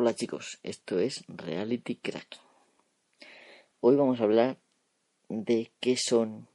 Hola 0.00 0.14
chicos, 0.14 0.60
esto 0.62 1.00
es 1.00 1.24
Reality 1.26 1.96
Cracking. 1.96 2.40
Hoy 3.80 3.96
vamos 3.96 4.20
a 4.20 4.22
hablar 4.22 4.56
de 5.28 5.72
qué 5.80 5.96
son 5.96 6.46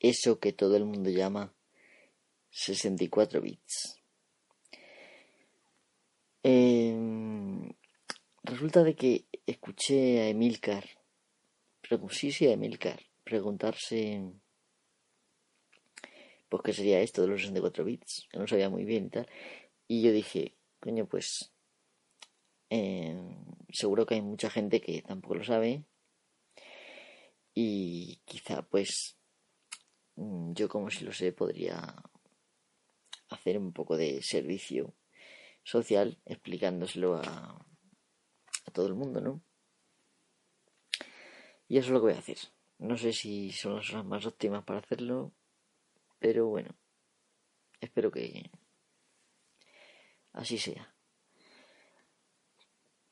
eso 0.00 0.40
que 0.40 0.52
todo 0.52 0.76
el 0.76 0.84
mundo 0.84 1.08
llama 1.08 1.54
64 2.50 3.40
bits. 3.40 4.02
Em, 6.42 7.72
resulta 8.42 8.82
de 8.82 8.96
que 8.96 9.26
escuché 9.46 10.22
a 10.22 10.28
Emilcar, 10.28 10.86
sí, 12.10 12.32
sí, 12.32 12.48
a 12.48 12.52
Emilcar, 12.54 12.98
preguntarse 13.22 14.20
pues 16.48 16.62
qué 16.64 16.72
sería 16.72 17.00
esto 17.00 17.22
de 17.22 17.28
los 17.28 17.42
64 17.42 17.84
bits, 17.84 18.26
que 18.28 18.40
no 18.40 18.48
sabía 18.48 18.68
muy 18.68 18.84
bien 18.84 19.06
y 19.06 19.10
tal. 19.10 19.28
Y 19.86 20.02
yo 20.02 20.10
dije, 20.10 20.56
coño, 20.80 21.06
pues 21.06 21.52
eh, 22.70 23.16
seguro 23.70 24.06
que 24.06 24.14
hay 24.14 24.22
mucha 24.22 24.50
gente 24.50 24.80
que 24.80 25.02
tampoco 25.02 25.36
lo 25.36 25.44
sabe. 25.44 25.84
Y 27.54 28.20
quizá 28.24 28.62
pues 28.62 29.16
mm, 30.16 30.52
yo 30.52 30.68
como 30.68 30.90
si 30.90 31.04
lo 31.04 31.12
sé 31.12 31.32
podría 31.32 31.96
hacer 33.30 33.58
un 33.58 33.72
poco 33.72 33.96
de 33.96 34.22
servicio 34.22 34.94
social 35.62 36.18
explicándoselo 36.26 37.16
a, 37.16 37.66
a 38.66 38.70
todo 38.72 38.86
el 38.86 38.94
mundo, 38.94 39.20
¿no? 39.20 39.42
Y 41.68 41.78
eso 41.78 41.88
es 41.88 41.92
lo 41.92 42.00
que 42.00 42.06
voy 42.06 42.14
a 42.14 42.18
hacer. 42.18 42.38
No 42.78 42.96
sé 42.96 43.12
si 43.12 43.50
son 43.52 43.76
las 43.76 43.90
horas 43.90 44.04
más 44.04 44.26
óptimas 44.26 44.64
para 44.64 44.80
hacerlo, 44.80 45.32
pero 46.18 46.46
bueno, 46.46 46.76
espero 47.80 48.10
que 48.10 48.50
así 50.32 50.58
sea. 50.58 50.95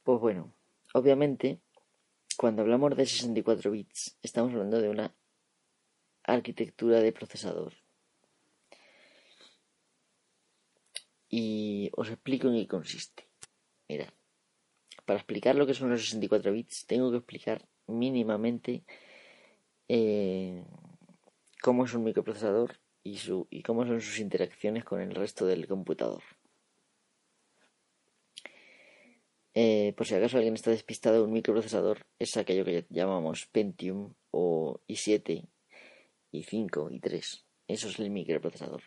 Pues 0.05 0.21
bueno, 0.21 0.53
obviamente, 0.93 1.61
cuando 2.37 2.61
hablamos 2.61 2.95
de 2.95 3.07
64 3.07 3.71
bits, 3.71 4.19
estamos 4.21 4.53
hablando 4.53 4.79
de 4.79 4.91
una 4.91 5.15
arquitectura 6.25 7.01
de 7.01 7.11
procesador. 7.11 7.73
Y 11.31 11.91
os 11.97 12.11
explico 12.11 12.49
en 12.49 12.57
qué 12.57 12.69
consiste. 12.69 13.31
Mirad, 13.89 14.11
para 15.07 15.21
explicar 15.21 15.55
lo 15.57 15.67
que 15.67 15.73
son 15.73 15.89
los 15.89 16.03
64 16.03 16.53
bits, 16.53 16.85
tengo 16.85 17.11
que 17.11 17.17
explicar 17.17 17.67
mínimamente 17.87 18.85
eh, 19.89 20.67
cómo 21.63 21.87
es 21.87 21.95
un 21.95 22.05
microprocesador 22.05 22.79
y, 23.03 23.17
su, 23.17 23.47
y 23.49 23.63
cómo 23.63 23.87
son 23.87 24.03
sus 24.03 24.19
interacciones 24.19 24.85
con 24.85 25.01
el 25.01 25.15
resto 25.15 25.47
del 25.47 25.67
computador. 25.67 26.23
Eh, 29.55 29.95
por 29.97 30.07
si 30.07 30.15
acaso 30.17 30.37
alguien 30.37 30.55
está 30.55 30.73
despistado, 30.73 31.23
un 31.23 31.33
microprocesador 31.33 32.05
es 32.19 32.37
aquello 32.37 32.65
que 32.65 32.87
llamamos 32.91 33.47
Pentium 33.47 34.13
o 34.33 34.81
i7, 34.89 35.47
i5, 36.33 36.91
i3. 36.91 37.45
Eso 37.69 37.89
es 37.89 37.99
el 38.01 38.11
microprocesador. 38.11 38.83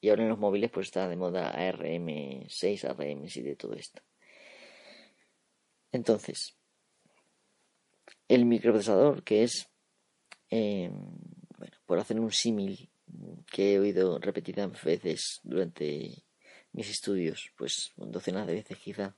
Y 0.00 0.08
ahora 0.08 0.22
en 0.22 0.28
los 0.28 0.38
móviles 0.38 0.70
pues 0.70 0.86
está 0.86 1.08
de 1.08 1.16
moda 1.16 1.52
ARM6, 1.52 2.48
ARM7, 2.84 3.56
todo 3.56 3.74
esto. 3.74 4.00
Entonces, 5.90 6.56
el 8.28 8.44
microprocesador 8.44 9.24
que 9.24 9.42
es, 9.42 9.68
eh, 10.50 10.90
bueno, 11.58 11.76
por 11.84 11.98
hacer 11.98 12.20
un 12.20 12.30
símil 12.30 12.90
que 13.50 13.74
he 13.74 13.78
oído 13.80 14.18
repetidas 14.18 14.82
veces 14.84 15.40
durante 15.42 16.24
mis 16.72 16.90
estudios, 16.90 17.50
pues 17.56 17.92
docenas 17.96 18.46
de 18.46 18.54
veces 18.54 18.78
quizá, 18.78 19.16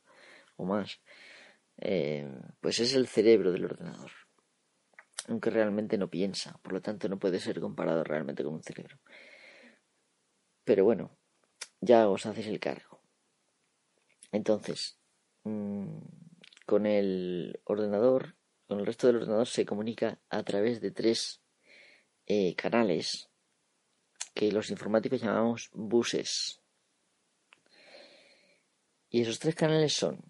o 0.59 0.65
más, 0.65 1.01
eh, 1.79 2.29
pues 2.61 2.81
es 2.81 2.95
el 2.95 3.07
cerebro 3.07 3.53
del 3.53 3.65
ordenador. 3.65 4.11
Aunque 5.29 5.51
realmente 5.51 5.97
no 5.97 6.09
piensa, 6.09 6.59
por 6.63 6.73
lo 6.73 6.83
tanto 6.83 7.09
no 7.09 7.19
puede 7.19 7.39
ser 7.39 7.61
comparado 7.61 8.05
realmente 8.05 8.45
con 8.45 8.55
un 8.55 8.63
cerebro. 8.63 8.99
Pero 10.65 10.85
bueno, 10.85 11.17
ya 11.81 12.09
os 12.09 12.27
hacéis 12.27 12.49
el 12.49 12.61
cargo. 12.61 13.01
Entonces, 14.33 14.99
mm, 15.45 15.99
con 16.67 16.87
el 16.87 17.61
ordenador, 17.65 18.37
con 18.67 18.81
el 18.81 18.87
resto 18.87 19.07
del 19.07 19.17
ordenador 19.17 19.47
se 19.47 19.65
comunica 19.65 20.21
a 20.29 20.43
través 20.43 20.81
de 20.81 20.91
tres 20.91 21.41
eh, 22.27 22.55
canales 22.57 23.31
que 24.35 24.53
los 24.53 24.71
informáticos 24.71 25.23
llamamos 25.23 25.71
buses. 25.73 26.61
Y 29.09 29.23
esos 29.23 29.39
tres 29.39 29.55
canales 29.55 29.95
son 29.95 30.21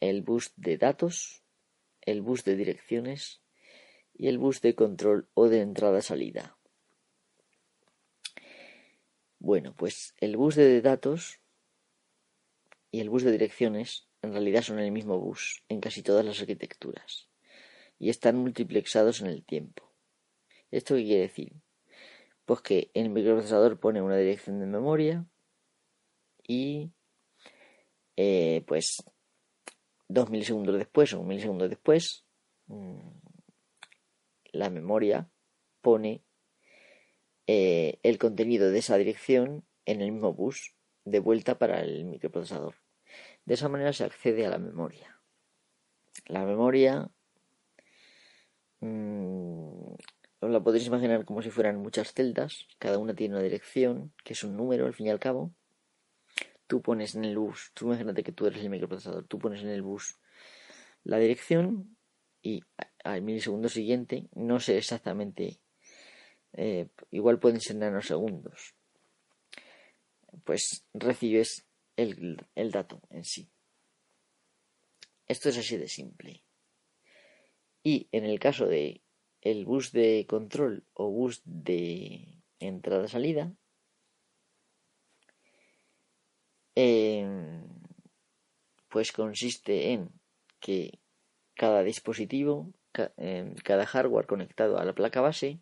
el 0.00 0.22
bus 0.22 0.52
de 0.56 0.76
datos, 0.76 1.42
el 2.00 2.22
bus 2.22 2.44
de 2.44 2.56
direcciones 2.56 3.42
y 4.14 4.28
el 4.28 4.38
bus 4.38 4.60
de 4.60 4.74
control 4.74 5.28
o 5.34 5.48
de 5.48 5.60
entrada-salida. 5.60 6.56
Bueno, 9.38 9.74
pues 9.76 10.14
el 10.20 10.36
bus 10.36 10.56
de 10.56 10.80
datos 10.80 11.40
y 12.90 13.00
el 13.00 13.10
bus 13.10 13.22
de 13.22 13.32
direcciones 13.32 14.08
en 14.22 14.32
realidad 14.32 14.62
son 14.62 14.78
el 14.80 14.90
mismo 14.90 15.18
bus 15.18 15.62
en 15.68 15.80
casi 15.80 16.02
todas 16.02 16.24
las 16.24 16.40
arquitecturas 16.40 17.28
y 17.98 18.10
están 18.10 18.36
multiplexados 18.36 19.20
en 19.20 19.28
el 19.28 19.44
tiempo. 19.44 19.92
¿Esto 20.70 20.96
qué 20.96 21.04
quiere 21.04 21.22
decir? 21.22 21.52
Pues 22.44 22.60
que 22.60 22.90
el 22.94 23.10
microprocesador 23.10 23.78
pone 23.78 24.02
una 24.02 24.16
dirección 24.16 24.58
de 24.58 24.66
memoria 24.66 25.26
y 26.46 26.90
eh, 28.16 28.64
pues 28.66 29.04
dos 30.08 30.30
milisegundos 30.30 30.76
después 30.76 31.12
o 31.12 31.20
un 31.20 31.28
milisegundo 31.28 31.68
después, 31.68 32.24
mm, 32.66 32.98
la 34.52 34.70
memoria 34.70 35.28
pone 35.80 36.24
eh, 37.46 37.98
el 38.02 38.18
contenido 38.18 38.70
de 38.70 38.78
esa 38.78 38.96
dirección 38.96 39.64
en 39.86 40.00
el 40.00 40.12
mismo 40.12 40.34
bus 40.34 40.74
de 41.04 41.20
vuelta 41.20 41.58
para 41.58 41.80
el 41.80 42.04
microprocesador. 42.04 42.74
De 43.44 43.54
esa 43.54 43.68
manera 43.68 43.92
se 43.92 44.04
accede 44.04 44.44
a 44.44 44.50
la 44.50 44.58
memoria. 44.58 45.20
La 46.26 46.44
memoria 46.44 47.10
mmm, 48.80 49.94
os 50.40 50.50
la 50.50 50.62
podéis 50.62 50.86
imaginar 50.86 51.24
como 51.24 51.42
si 51.42 51.50
fueran 51.50 51.78
muchas 51.78 52.12
celdas, 52.12 52.66
cada 52.78 52.98
una 52.98 53.14
tiene 53.14 53.34
una 53.34 53.42
dirección, 53.42 54.12
que 54.24 54.34
es 54.34 54.44
un 54.44 54.56
número 54.56 54.86
al 54.86 54.94
fin 54.94 55.06
y 55.06 55.10
al 55.10 55.18
cabo, 55.18 55.52
tú 56.68 56.80
pones 56.80 57.16
en 57.16 57.24
el 57.24 57.36
bus, 57.36 57.72
tú 57.74 57.86
imagínate 57.86 58.22
que 58.22 58.30
tú 58.30 58.46
eres 58.46 58.62
el 58.62 58.70
microprocesador, 58.70 59.26
tú 59.26 59.38
pones 59.40 59.62
en 59.62 59.70
el 59.70 59.82
bus 59.82 60.18
la 61.02 61.18
dirección 61.18 61.96
y 62.42 62.62
al 63.02 63.22
milisegundo 63.22 63.68
siguiente, 63.68 64.28
no 64.34 64.60
sé 64.60 64.76
exactamente, 64.76 65.58
eh, 66.52 66.88
igual 67.10 67.40
pueden 67.40 67.60
ser 67.60 67.76
nanosegundos, 67.76 68.74
pues 70.44 70.84
recibes 70.94 71.66
el, 71.96 72.46
el 72.54 72.70
dato 72.70 73.00
en 73.10 73.24
sí. 73.24 73.50
Esto 75.26 75.48
es 75.48 75.58
así 75.58 75.76
de 75.76 75.88
simple. 75.88 76.44
Y 77.82 78.08
en 78.12 78.24
el 78.24 78.38
caso 78.38 78.66
de 78.66 79.02
el 79.40 79.64
bus 79.64 79.92
de 79.92 80.26
control 80.28 80.84
o 80.94 81.10
bus 81.10 81.42
de 81.44 82.42
entrada-salida, 82.60 83.54
Em, 86.80 87.64
pues 88.88 89.10
consiste 89.10 89.90
en 89.92 90.00
que 90.60 91.00
cada 91.54 91.82
dispositivo, 91.82 92.54
em, 93.16 93.56
cada 93.68 93.84
hardware 93.84 94.28
conectado 94.28 94.78
a 94.78 94.84
la 94.84 94.94
placa 94.94 95.20
base, 95.20 95.58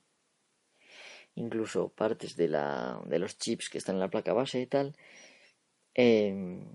incluso 1.34 1.88
partes 1.88 2.36
de, 2.36 2.48
la, 2.48 3.00
de 3.06 3.18
los 3.18 3.38
chips 3.38 3.70
que 3.70 3.78
están 3.78 3.96
en 3.96 4.00
la 4.00 4.10
placa 4.10 4.34
base 4.34 4.60
y 4.60 4.66
tal, 4.66 4.94
em, 5.94 6.68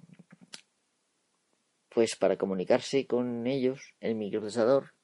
pues 1.90 2.16
para 2.16 2.38
comunicarse 2.38 3.06
con 3.06 3.46
ellos, 3.46 3.94
el 4.00 4.16
microprocesador 4.16 4.96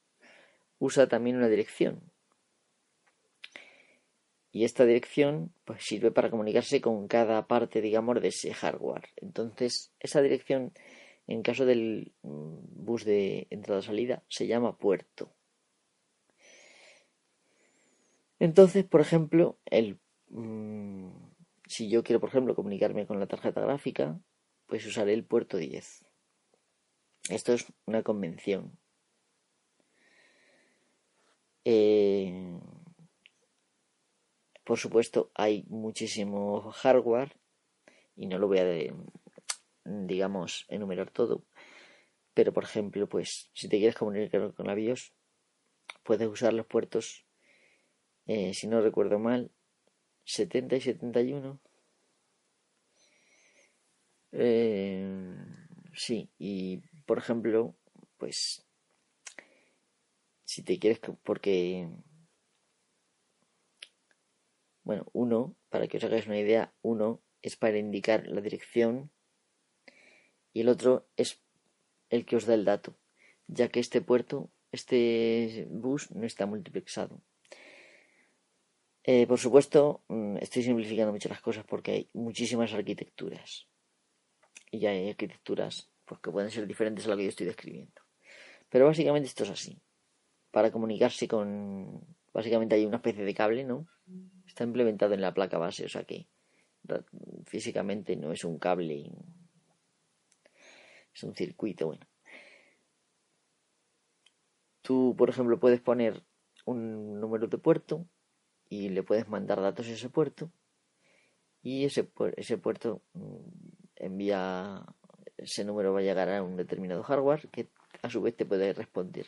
usa 0.80 1.06
también 1.06 1.36
una 1.36 1.48
dirección 1.48 2.10
y 4.50 4.64
esta 4.64 4.84
dirección 4.84 5.52
pues 5.64 5.84
sirve 5.84 6.10
para 6.10 6.30
comunicarse 6.30 6.80
con 6.80 7.08
cada 7.08 7.46
parte 7.46 7.80
digamos 7.80 8.20
de 8.20 8.28
ese 8.28 8.54
hardware. 8.54 9.08
Entonces 9.16 9.92
esa 10.00 10.22
dirección 10.22 10.72
en 11.26 11.42
caso 11.42 11.66
del 11.66 12.12
mm, 12.22 12.84
bus 12.84 13.04
de 13.04 13.46
entrada 13.50 13.82
salida 13.82 14.22
se 14.28 14.46
llama 14.46 14.76
puerto. 14.78 15.32
Entonces 18.38 18.84
por 18.84 19.00
ejemplo 19.00 19.58
el 19.66 19.98
mm, 20.30 21.10
si 21.66 21.88
yo 21.90 22.02
quiero 22.02 22.20
por 22.20 22.30
ejemplo 22.30 22.54
comunicarme 22.54 23.06
con 23.06 23.20
la 23.20 23.26
tarjeta 23.26 23.60
gráfica 23.60 24.18
pues 24.66 24.86
usaré 24.86 25.14
el 25.14 25.24
puerto 25.24 25.56
10 25.56 26.08
esto 27.28 27.52
es 27.52 27.66
una 27.84 28.02
convención. 28.02 28.72
Eh, 31.64 32.57
por 34.68 34.78
supuesto, 34.78 35.30
hay 35.34 35.64
muchísimo 35.70 36.72
hardware 36.72 37.34
y 38.14 38.26
no 38.26 38.38
lo 38.38 38.48
voy 38.48 38.58
a 38.58 38.66
digamos, 39.82 40.66
enumerar 40.68 41.10
todo. 41.10 41.46
Pero, 42.34 42.52
por 42.52 42.64
ejemplo, 42.64 43.08
pues, 43.08 43.48
si 43.54 43.66
te 43.70 43.78
quieres 43.78 43.96
comunicar 43.96 44.52
con 44.52 44.66
la 44.66 44.74
BIOS, 44.74 45.14
puedes 46.02 46.28
usar 46.28 46.52
los 46.52 46.66
puertos, 46.66 47.24
eh, 48.26 48.52
si 48.52 48.66
no 48.66 48.82
recuerdo 48.82 49.18
mal, 49.18 49.50
70 50.24 50.76
y 50.76 50.82
71. 50.82 51.58
Eh, 54.32 55.34
sí, 55.94 56.28
y 56.38 56.82
por 57.06 57.16
ejemplo, 57.16 57.74
pues, 58.18 58.66
si 60.44 60.62
te 60.62 60.78
quieres, 60.78 61.00
porque, 61.24 61.88
bueno, 64.88 65.04
uno, 65.12 65.54
para 65.68 65.86
que 65.86 65.98
os 65.98 66.04
hagáis 66.04 66.26
una 66.26 66.38
idea, 66.38 66.72
uno 66.80 67.20
es 67.42 67.56
para 67.56 67.76
indicar 67.76 68.26
la 68.26 68.40
dirección 68.40 69.10
y 70.54 70.62
el 70.62 70.70
otro 70.70 71.06
es 71.18 71.42
el 72.08 72.24
que 72.24 72.36
os 72.36 72.46
da 72.46 72.54
el 72.54 72.64
dato, 72.64 72.96
ya 73.48 73.68
que 73.68 73.80
este 73.80 74.00
puerto, 74.00 74.48
este 74.72 75.66
bus 75.68 76.10
no 76.12 76.24
está 76.24 76.46
multiplexado. 76.46 77.20
Eh, 79.04 79.26
por 79.26 79.38
supuesto, 79.38 80.00
mm, 80.08 80.38
estoy 80.38 80.62
simplificando 80.62 81.12
mucho 81.12 81.28
las 81.28 81.42
cosas 81.42 81.66
porque 81.66 81.90
hay 81.92 82.08
muchísimas 82.14 82.72
arquitecturas. 82.72 83.66
Y 84.70 84.86
hay 84.86 85.10
arquitecturas 85.10 85.90
pues, 86.06 86.18
que 86.22 86.30
pueden 86.30 86.50
ser 86.50 86.66
diferentes 86.66 87.04
a 87.04 87.10
lo 87.10 87.16
que 87.18 87.24
yo 87.24 87.28
estoy 87.28 87.44
describiendo. 87.44 88.00
Pero 88.70 88.86
básicamente 88.86 89.28
esto 89.28 89.44
es 89.44 89.50
así. 89.50 89.78
Para 90.50 90.72
comunicarse 90.72 91.28
con... 91.28 92.00
Básicamente 92.32 92.74
hay 92.74 92.86
una 92.86 92.96
especie 92.96 93.22
de 93.22 93.34
cable, 93.34 93.64
¿no? 93.64 93.86
Está 94.58 94.64
implementado 94.64 95.14
en 95.14 95.20
la 95.20 95.32
placa 95.32 95.56
base, 95.56 95.84
o 95.84 95.88
sea 95.88 96.02
que 96.02 96.26
físicamente 97.46 98.16
no 98.16 98.32
es 98.32 98.42
un 98.42 98.58
cable, 98.58 99.08
es 101.14 101.22
un 101.22 101.32
circuito, 101.36 101.86
bueno. 101.86 102.04
Tú, 104.82 105.14
por 105.16 105.30
ejemplo, 105.30 105.60
puedes 105.60 105.80
poner 105.80 106.24
un 106.64 107.20
número 107.20 107.46
de 107.46 107.56
puerto 107.56 108.08
y 108.68 108.88
le 108.88 109.04
puedes 109.04 109.28
mandar 109.28 109.60
datos 109.60 109.86
a 109.86 109.92
ese 109.92 110.10
puerto 110.10 110.50
y 111.62 111.84
ese, 111.84 112.10
ese 112.36 112.58
puerto 112.58 113.00
mm, 113.12 113.38
envía 113.94 114.84
ese 115.36 115.64
número 115.64 115.92
va 115.92 116.00
a 116.00 116.02
llegar 116.02 116.30
a 116.30 116.42
un 116.42 116.56
determinado 116.56 117.04
hardware 117.04 117.48
que 117.50 117.68
a 118.02 118.10
su 118.10 118.20
vez 118.22 118.36
te 118.36 118.44
puede 118.44 118.72
responder 118.72 119.26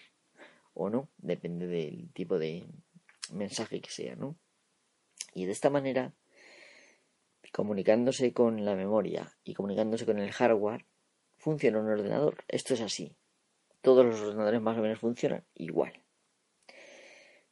o 0.75 0.91
no, 0.91 1.09
depende 1.19 1.69
del 1.69 2.13
tipo 2.13 2.37
de 2.37 2.67
mensaje 3.33 3.81
que 3.81 3.91
sea, 3.91 4.17
¿no? 4.17 4.37
Y 5.35 5.47
de 5.47 5.53
esta 5.53 5.71
manera, 5.71 6.13
comunicándose 7.53 8.33
con 8.33 8.65
la 8.65 8.75
memoria 8.75 9.37
y 9.45 9.55
comunicándose 9.55 10.07
con 10.07 10.19
el 10.19 10.33
hardware, 10.33 10.87
funciona 11.37 11.81
un 11.81 11.89
ordenador. 11.89 12.45
Esto 12.49 12.75
es 12.75 12.81
así. 12.81 13.17
Todos 13.81 14.05
los 14.05 14.21
ordenadores 14.21 14.61
más 14.61 14.79
o 14.79 14.83
menos 14.83 14.99
funcionan 14.99 15.45
igual. 15.55 16.03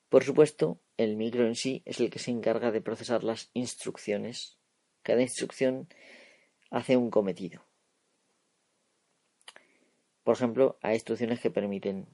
Por 0.09 0.25
supuesto, 0.25 0.81
el 0.97 1.17
micro 1.17 1.47
en 1.47 1.55
sí 1.55 1.83
es 1.85 2.01
el 2.01 2.11
que 2.11 2.19
se 2.19 2.31
encarga 2.31 2.71
de 2.71 2.81
procesar 2.81 3.25
las 3.25 3.51
instrucciones. 3.53 4.59
Cada 5.03 5.23
instrucción 5.23 5.89
hace 6.71 6.97
un 6.97 7.11
cometido. 7.11 7.63
Por 10.25 10.37
ejemplo, 10.37 10.79
hay 10.83 10.95
instrucciones 10.95 11.41
que 11.41 11.51
permiten 11.51 12.07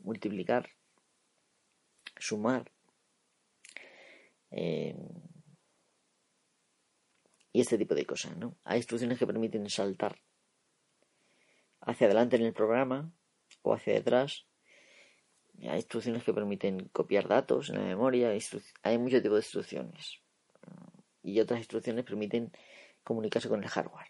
multiplicar, 0.00 0.70
sumar 2.18 2.70
eh, 4.56 4.96
y 7.52 7.60
este 7.60 7.78
tipo 7.78 7.94
de 7.94 8.06
cosas. 8.06 8.36
¿no? 8.36 8.56
Hay 8.64 8.78
instrucciones 8.78 9.18
que 9.18 9.26
permiten 9.26 9.68
saltar 9.68 10.20
hacia 11.80 12.06
adelante 12.06 12.36
en 12.36 12.42
el 12.42 12.52
programa 12.52 13.12
o 13.62 13.74
hacia 13.74 13.94
detrás 13.94 14.46
hay 15.62 15.76
instrucciones 15.76 16.24
que 16.24 16.34
permiten 16.34 16.88
copiar 16.92 17.28
datos 17.28 17.70
en 17.70 17.76
la 17.76 17.84
memoria. 17.84 18.36
Hay 18.82 18.98
muchos 18.98 19.22
tipos 19.22 19.36
de 19.36 19.44
instrucciones. 19.44 20.20
Y 21.22 21.40
otras 21.40 21.60
instrucciones 21.60 22.04
permiten 22.04 22.52
comunicarse 23.02 23.48
con 23.48 23.62
el 23.62 23.68
hardware. 23.68 24.08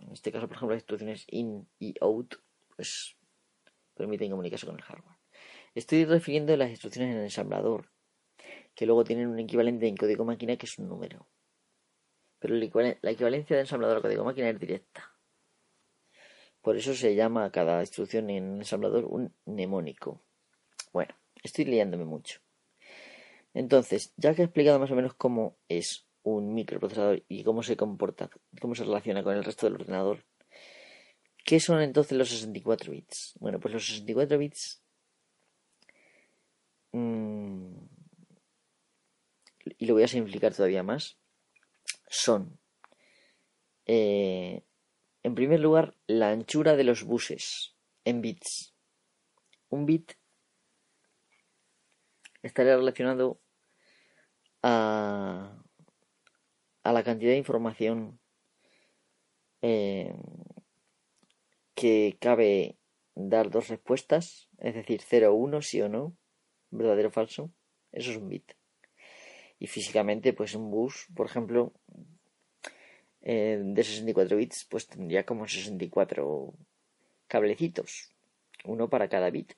En 0.00 0.12
este 0.12 0.32
caso, 0.32 0.48
por 0.48 0.56
ejemplo, 0.56 0.74
las 0.74 0.82
instrucciones 0.82 1.24
in 1.28 1.68
y 1.78 1.94
out 2.00 2.36
pues, 2.74 3.16
permiten 3.94 4.30
comunicarse 4.30 4.66
con 4.66 4.76
el 4.76 4.82
hardware. 4.82 5.18
Estoy 5.74 6.04
refiriendo 6.04 6.54
a 6.54 6.56
las 6.56 6.70
instrucciones 6.70 7.12
en 7.12 7.18
el 7.18 7.24
ensamblador, 7.24 7.90
que 8.78 8.86
luego 8.86 9.02
tienen 9.02 9.26
un 9.26 9.40
equivalente 9.40 9.88
en 9.88 9.96
código 9.96 10.24
máquina 10.24 10.56
que 10.56 10.66
es 10.66 10.78
un 10.78 10.88
número. 10.88 11.26
Pero 12.38 12.54
la 12.54 13.10
equivalencia 13.10 13.56
de 13.56 13.62
ensamblador 13.62 13.98
a 13.98 14.02
código 14.02 14.22
máquina 14.22 14.50
es 14.50 14.60
directa. 14.60 15.12
Por 16.62 16.76
eso 16.76 16.94
se 16.94 17.16
llama 17.16 17.44
a 17.44 17.50
cada 17.50 17.80
instrucción 17.80 18.30
en 18.30 18.52
el 18.52 18.58
ensamblador 18.58 19.06
un 19.06 19.34
mnemónico. 19.46 20.22
Bueno, 20.92 21.12
estoy 21.42 21.64
liándome 21.64 22.04
mucho. 22.04 22.38
Entonces, 23.52 24.12
ya 24.16 24.32
que 24.36 24.42
he 24.42 24.44
explicado 24.44 24.78
más 24.78 24.92
o 24.92 24.94
menos 24.94 25.14
cómo 25.14 25.56
es 25.68 26.06
un 26.22 26.54
microprocesador 26.54 27.24
y 27.26 27.42
cómo 27.42 27.64
se 27.64 27.76
comporta, 27.76 28.30
cómo 28.60 28.76
se 28.76 28.84
relaciona 28.84 29.24
con 29.24 29.34
el 29.34 29.42
resto 29.42 29.66
del 29.66 29.74
ordenador, 29.74 30.24
¿qué 31.44 31.58
son 31.58 31.80
entonces 31.80 32.16
los 32.16 32.28
64 32.28 32.92
bits? 32.92 33.34
Bueno, 33.40 33.58
pues 33.58 33.74
los 33.74 33.84
64 33.84 34.38
bits 34.38 34.84
mmm, 36.92 37.77
y 39.78 39.86
lo 39.86 39.94
voy 39.94 40.04
a 40.04 40.08
simplificar 40.08 40.54
todavía 40.54 40.82
más, 40.82 41.18
son, 42.08 42.58
eh, 43.86 44.62
en 45.22 45.34
primer 45.34 45.60
lugar, 45.60 45.94
la 46.06 46.30
anchura 46.30 46.76
de 46.76 46.84
los 46.84 47.04
buses 47.04 47.74
en 48.04 48.22
bits. 48.22 48.74
Un 49.68 49.84
bit 49.84 50.12
estaría 52.42 52.76
relacionado 52.76 53.40
a, 54.62 55.62
a 56.82 56.92
la 56.92 57.02
cantidad 57.02 57.32
de 57.32 57.38
información 57.38 58.18
eh, 59.60 60.14
que 61.74 62.16
cabe 62.20 62.78
dar 63.14 63.50
dos 63.50 63.68
respuestas, 63.68 64.48
es 64.58 64.74
decir, 64.74 65.00
0 65.04 65.32
o 65.32 65.34
1, 65.34 65.62
sí 65.62 65.80
o 65.80 65.88
no, 65.88 66.16
verdadero 66.70 67.08
o 67.08 67.12
falso. 67.12 67.50
Eso 67.92 68.10
es 68.10 68.16
un 68.16 68.28
bit. 68.28 68.57
Y 69.58 69.66
físicamente, 69.66 70.32
pues 70.32 70.54
un 70.54 70.70
bus, 70.70 71.06
por 71.14 71.26
ejemplo, 71.26 71.72
eh, 73.22 73.60
de 73.62 73.84
64 73.84 74.36
bits, 74.36 74.66
pues 74.70 74.86
tendría 74.86 75.24
como 75.24 75.46
64 75.46 76.54
cablecitos, 77.26 78.10
uno 78.64 78.88
para 78.88 79.08
cada 79.08 79.30
bit 79.30 79.52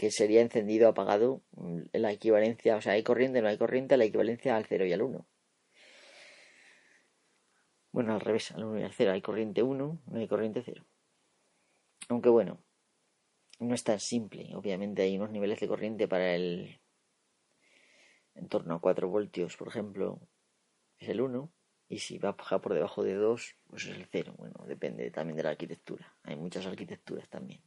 que 0.00 0.10
sería 0.10 0.40
encendido 0.40 0.88
apagado 0.88 1.42
la 1.92 2.10
equivalencia, 2.10 2.74
o 2.76 2.80
sea, 2.80 2.94
hay 2.94 3.02
corriente, 3.02 3.42
no 3.42 3.48
hay 3.48 3.58
corriente, 3.58 3.98
la 3.98 4.06
equivalencia 4.06 4.56
al 4.56 4.64
0 4.64 4.86
y 4.86 4.94
al 4.94 5.02
1. 5.02 5.26
Bueno, 7.92 8.14
al 8.14 8.20
revés, 8.22 8.50
al 8.52 8.64
1 8.64 8.80
y 8.80 8.82
al 8.82 8.94
0 8.94 9.12
hay 9.12 9.20
corriente 9.20 9.62
1, 9.62 9.98
no 10.06 10.18
hay 10.18 10.26
corriente 10.26 10.62
0. 10.64 10.86
Aunque 12.08 12.30
bueno, 12.30 12.62
no 13.58 13.74
es 13.74 13.84
tan 13.84 14.00
simple. 14.00 14.48
Obviamente 14.54 15.02
hay 15.02 15.18
unos 15.18 15.32
niveles 15.32 15.60
de 15.60 15.68
corriente 15.68 16.08
para 16.08 16.34
el 16.34 16.80
en 18.34 18.48
torno 18.48 18.74
a 18.74 18.80
4 18.80 19.08
voltios, 19.08 19.56
por 19.56 19.68
ejemplo, 19.68 20.20
es 20.98 21.08
el 21.08 21.20
1. 21.20 21.50
Y 21.88 21.98
si 21.98 22.18
va 22.18 22.30
a 22.30 22.32
bajar 22.32 22.60
por 22.60 22.72
debajo 22.72 23.02
de 23.02 23.14
2, 23.14 23.56
pues 23.66 23.86
es 23.86 23.96
el 23.96 24.06
0. 24.06 24.34
Bueno, 24.38 24.64
depende 24.66 25.10
también 25.10 25.36
de 25.36 25.42
la 25.42 25.50
arquitectura. 25.50 26.14
Hay 26.22 26.36
muchas 26.36 26.64
arquitecturas 26.66 27.28
también. 27.28 27.60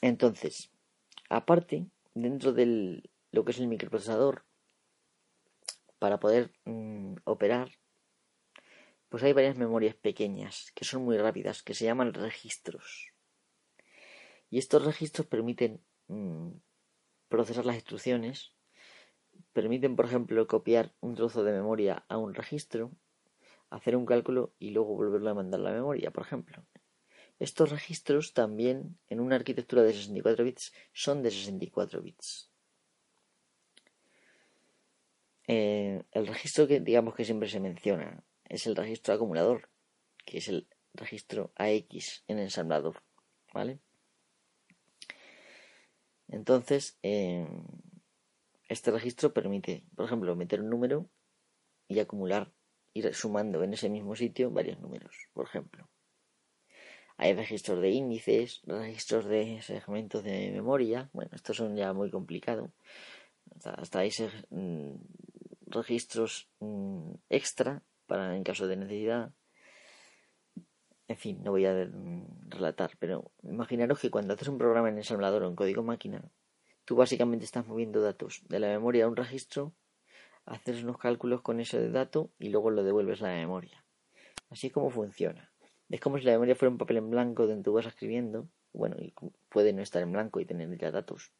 Entonces, 0.00 0.70
aparte, 1.28 1.86
dentro 2.14 2.52
de 2.52 3.02
lo 3.32 3.44
que 3.44 3.50
es 3.50 3.58
el 3.58 3.66
microprocesador, 3.66 4.44
para 5.98 6.20
poder 6.20 6.52
mm, 6.64 7.16
operar, 7.24 7.72
pues 9.08 9.22
hay 9.22 9.32
varias 9.32 9.56
memorias 9.56 9.94
pequeñas 9.94 10.72
que 10.74 10.84
son 10.84 11.04
muy 11.04 11.16
rápidas, 11.16 11.62
que 11.62 11.74
se 11.74 11.84
llaman 11.84 12.14
registros. 12.14 13.12
Y 14.50 14.58
estos 14.58 14.84
registros 14.84 15.26
permiten 15.26 15.80
mm, 16.08 16.50
procesar 17.28 17.66
las 17.66 17.76
instrucciones, 17.76 18.52
permiten, 19.52 19.96
por 19.96 20.06
ejemplo, 20.06 20.46
copiar 20.46 20.94
un 21.00 21.14
trozo 21.14 21.44
de 21.44 21.52
memoria 21.52 22.04
a 22.08 22.18
un 22.18 22.34
registro, 22.34 22.92
hacer 23.70 23.96
un 23.96 24.06
cálculo 24.06 24.52
y 24.58 24.70
luego 24.70 24.94
volverlo 24.94 25.30
a 25.30 25.34
mandar 25.34 25.60
a 25.60 25.64
la 25.64 25.72
memoria, 25.72 26.10
por 26.10 26.24
ejemplo. 26.24 26.64
Estos 27.38 27.70
registros 27.70 28.32
también, 28.32 28.98
en 29.08 29.20
una 29.20 29.36
arquitectura 29.36 29.82
de 29.82 29.92
64 29.92 30.44
bits, 30.44 30.72
son 30.92 31.22
de 31.22 31.30
64 31.30 32.00
bits. 32.00 32.50
Eh, 35.48 36.02
el 36.12 36.26
registro 36.26 36.66
que 36.66 36.80
digamos 36.80 37.14
que 37.14 37.24
siempre 37.24 37.48
se 37.48 37.60
menciona 37.60 38.24
es 38.48 38.66
el 38.66 38.74
registro 38.74 39.14
acumulador, 39.14 39.68
que 40.24 40.38
es 40.38 40.48
el 40.48 40.66
registro 40.94 41.52
AX 41.56 42.24
en 42.26 42.38
ensamblador, 42.38 43.02
¿vale? 43.52 43.78
Entonces, 46.28 46.98
eh, 47.02 47.46
este 48.68 48.90
registro 48.90 49.32
permite, 49.32 49.84
por 49.94 50.06
ejemplo, 50.06 50.34
meter 50.36 50.60
un 50.60 50.70
número 50.70 51.08
y 51.88 52.00
acumular 52.00 52.52
ir 52.94 53.14
sumando 53.14 53.62
en 53.62 53.74
ese 53.74 53.88
mismo 53.88 54.16
sitio 54.16 54.50
varios 54.50 54.80
números, 54.80 55.14
por 55.34 55.46
ejemplo. 55.46 55.88
Hay 57.18 57.34
registros 57.34 57.80
de 57.80 57.90
índices, 57.90 58.62
registros 58.64 59.24
de 59.26 59.60
segmentos 59.62 60.22
de 60.22 60.50
memoria. 60.50 61.08
Bueno, 61.12 61.30
estos 61.34 61.56
son 61.56 61.76
ya 61.76 61.92
muy 61.92 62.10
complicados. 62.10 62.70
Hasta, 63.64 64.00
hay 64.00 64.10
mm, 64.50 64.96
registros 65.68 66.50
mm, 66.60 67.14
extra 67.30 67.82
para 68.06 68.36
en 68.36 68.44
caso 68.44 68.66
de 68.66 68.76
necesidad. 68.76 69.32
En 71.08 71.16
fin, 71.16 71.42
no 71.44 71.52
voy 71.52 71.64
a 71.66 71.88
relatar, 72.48 72.96
pero 72.98 73.30
imaginaros 73.42 74.00
que 74.00 74.10
cuando 74.10 74.34
haces 74.34 74.48
un 74.48 74.58
programa 74.58 74.88
en 74.88 74.98
ensamblador 74.98 75.44
o 75.44 75.48
en 75.48 75.54
código 75.54 75.84
máquina, 75.84 76.32
tú 76.84 76.96
básicamente 76.96 77.44
estás 77.44 77.66
moviendo 77.66 78.00
datos 78.00 78.42
de 78.48 78.58
la 78.58 78.68
memoria 78.68 79.04
a 79.04 79.08
un 79.08 79.16
registro, 79.16 79.72
haces 80.46 80.82
unos 80.82 80.98
cálculos 80.98 81.42
con 81.42 81.60
ese 81.60 81.90
dato 81.90 82.30
y 82.38 82.48
luego 82.48 82.70
lo 82.70 82.82
devuelves 82.82 83.22
a 83.22 83.28
la 83.28 83.34
memoria. 83.34 83.84
Así 84.50 84.68
es 84.68 84.72
como 84.72 84.90
funciona. 84.90 85.52
Es 85.88 86.00
como 86.00 86.18
si 86.18 86.24
la 86.24 86.32
memoria 86.32 86.56
fuera 86.56 86.72
un 86.72 86.78
papel 86.78 86.96
en 86.96 87.10
blanco 87.10 87.46
donde 87.46 87.62
tú 87.62 87.72
vas 87.72 87.86
escribiendo. 87.86 88.48
Bueno, 88.72 88.96
y 88.98 89.14
puede 89.48 89.72
no 89.72 89.82
estar 89.82 90.02
en 90.02 90.12
blanco 90.12 90.40
y 90.40 90.44
tener 90.44 90.76
ya 90.76 90.90
datos 90.90 91.32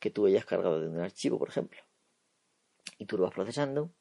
que 0.00 0.10
tú 0.10 0.26
hayas 0.26 0.44
cargado 0.44 0.80
de 0.80 0.88
un 0.88 0.98
archivo, 0.98 1.38
por 1.38 1.48
ejemplo. 1.48 1.80
Y 2.98 3.06
tú 3.06 3.16
lo 3.16 3.24
vas 3.24 3.34
procesando 3.34 3.92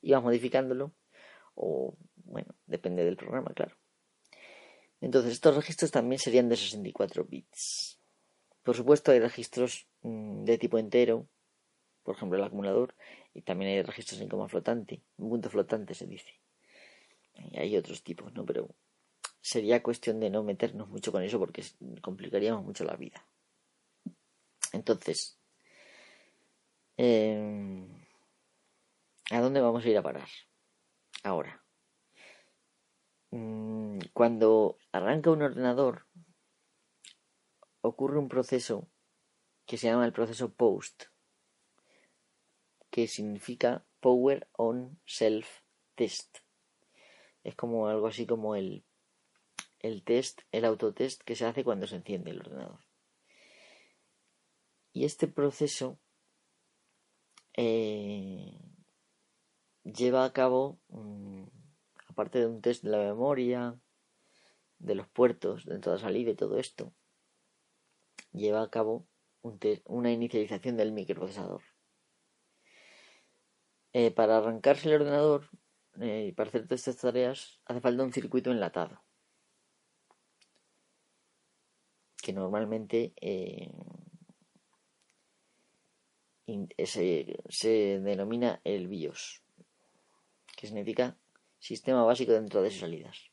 y 0.00 0.12
vas 0.12 0.22
modificándolo. 0.22 0.92
O, 1.54 1.96
bueno, 2.16 2.54
depende 2.66 3.04
del 3.04 3.16
programa, 3.16 3.52
claro. 3.54 3.76
Entonces, 5.00 5.32
estos 5.32 5.54
registros 5.54 5.90
también 5.90 6.18
serían 6.18 6.48
de 6.48 6.56
64 6.56 7.24
bits. 7.24 8.00
Por 8.62 8.74
supuesto, 8.74 9.12
hay 9.12 9.20
registros 9.20 9.86
mm, 10.02 10.44
de 10.44 10.58
tipo 10.58 10.78
entero, 10.78 11.28
por 12.02 12.16
ejemplo, 12.16 12.38
el 12.38 12.44
acumulador, 12.44 12.94
y 13.34 13.42
también 13.42 13.70
hay 13.70 13.82
registros 13.82 14.20
en 14.20 14.28
coma 14.28 14.48
flotante, 14.48 15.02
un 15.18 15.28
punto 15.28 15.50
flotante 15.50 15.94
se 15.94 16.06
dice. 16.06 16.40
Y 17.34 17.58
hay 17.58 17.76
otros 17.76 18.02
tipos, 18.02 18.32
¿no? 18.32 18.44
Pero 18.44 18.68
sería 19.40 19.82
cuestión 19.82 20.18
de 20.20 20.30
no 20.30 20.42
meternos 20.42 20.88
mucho 20.88 21.12
con 21.12 21.22
eso 21.22 21.38
porque 21.38 21.62
complicaríamos 22.00 22.64
mucho 22.64 22.84
la 22.84 22.96
vida. 22.96 23.26
Entonces, 24.72 25.38
em, 26.96 27.88
¿a 29.30 29.40
dónde 29.40 29.60
vamos 29.60 29.84
a 29.84 29.88
ir 29.88 29.98
a 29.98 30.02
parar? 30.02 30.28
Ahora, 31.22 31.65
cuando 34.16 34.78
arranca 34.92 35.30
un 35.30 35.42
ordenador, 35.42 36.06
ocurre 37.82 38.18
un 38.18 38.30
proceso 38.30 38.88
que 39.66 39.76
se 39.76 39.88
llama 39.88 40.06
el 40.06 40.14
proceso 40.14 40.54
POST, 40.54 41.02
que 42.88 43.08
significa 43.08 43.84
Power 44.00 44.48
On 44.52 44.98
Self 45.04 45.60
Test. 45.96 46.38
Es 47.44 47.56
como 47.56 47.88
algo 47.88 48.06
así 48.06 48.24
como 48.24 48.56
el 48.56 48.86
el 49.80 50.02
test, 50.02 50.40
el 50.50 50.64
autotest 50.64 51.20
que 51.22 51.36
se 51.36 51.44
hace 51.44 51.62
cuando 51.62 51.86
se 51.86 51.96
enciende 51.96 52.30
el 52.30 52.40
ordenador. 52.40 52.86
Y 54.94 55.04
este 55.04 55.28
proceso 55.28 56.00
eh, 57.52 58.58
lleva 59.84 60.24
a 60.24 60.32
cabo, 60.32 60.80
mm, 60.88 61.44
aparte 62.08 62.38
de 62.38 62.46
un 62.46 62.62
test 62.62 62.82
de 62.82 62.88
la 62.88 62.98
memoria, 62.98 63.78
de 64.78 64.94
los 64.94 65.08
puertos 65.08 65.64
de 65.64 65.74
entrada 65.74 65.98
salida 65.98 66.30
y 66.30 66.36
todo 66.36 66.58
esto, 66.58 66.92
lleva 68.32 68.62
a 68.62 68.70
cabo 68.70 69.06
una 69.84 70.12
inicialización 70.12 70.76
del 70.76 70.92
microprocesador. 70.92 71.62
Eh, 73.92 74.10
para 74.10 74.38
arrancarse 74.38 74.88
el 74.88 75.00
ordenador 75.00 75.48
eh, 76.00 76.26
y 76.28 76.32
para 76.32 76.48
hacer 76.48 76.66
todas 76.66 76.80
estas 76.80 76.98
tareas 76.98 77.60
hace 77.64 77.80
falta 77.80 78.04
un 78.04 78.12
circuito 78.12 78.50
enlatado. 78.50 79.06
que 82.26 82.32
normalmente 82.32 83.14
eh, 83.20 83.70
se, 86.84 88.00
denomina 88.00 88.60
el 88.64 88.88
BIOS, 88.88 89.44
que 90.56 90.66
significa 90.66 91.16
Sistema 91.60 92.02
Básico 92.02 92.32
de 92.32 92.38
Entradas 92.38 92.74
y 92.74 92.80
Salidas. 92.80 93.30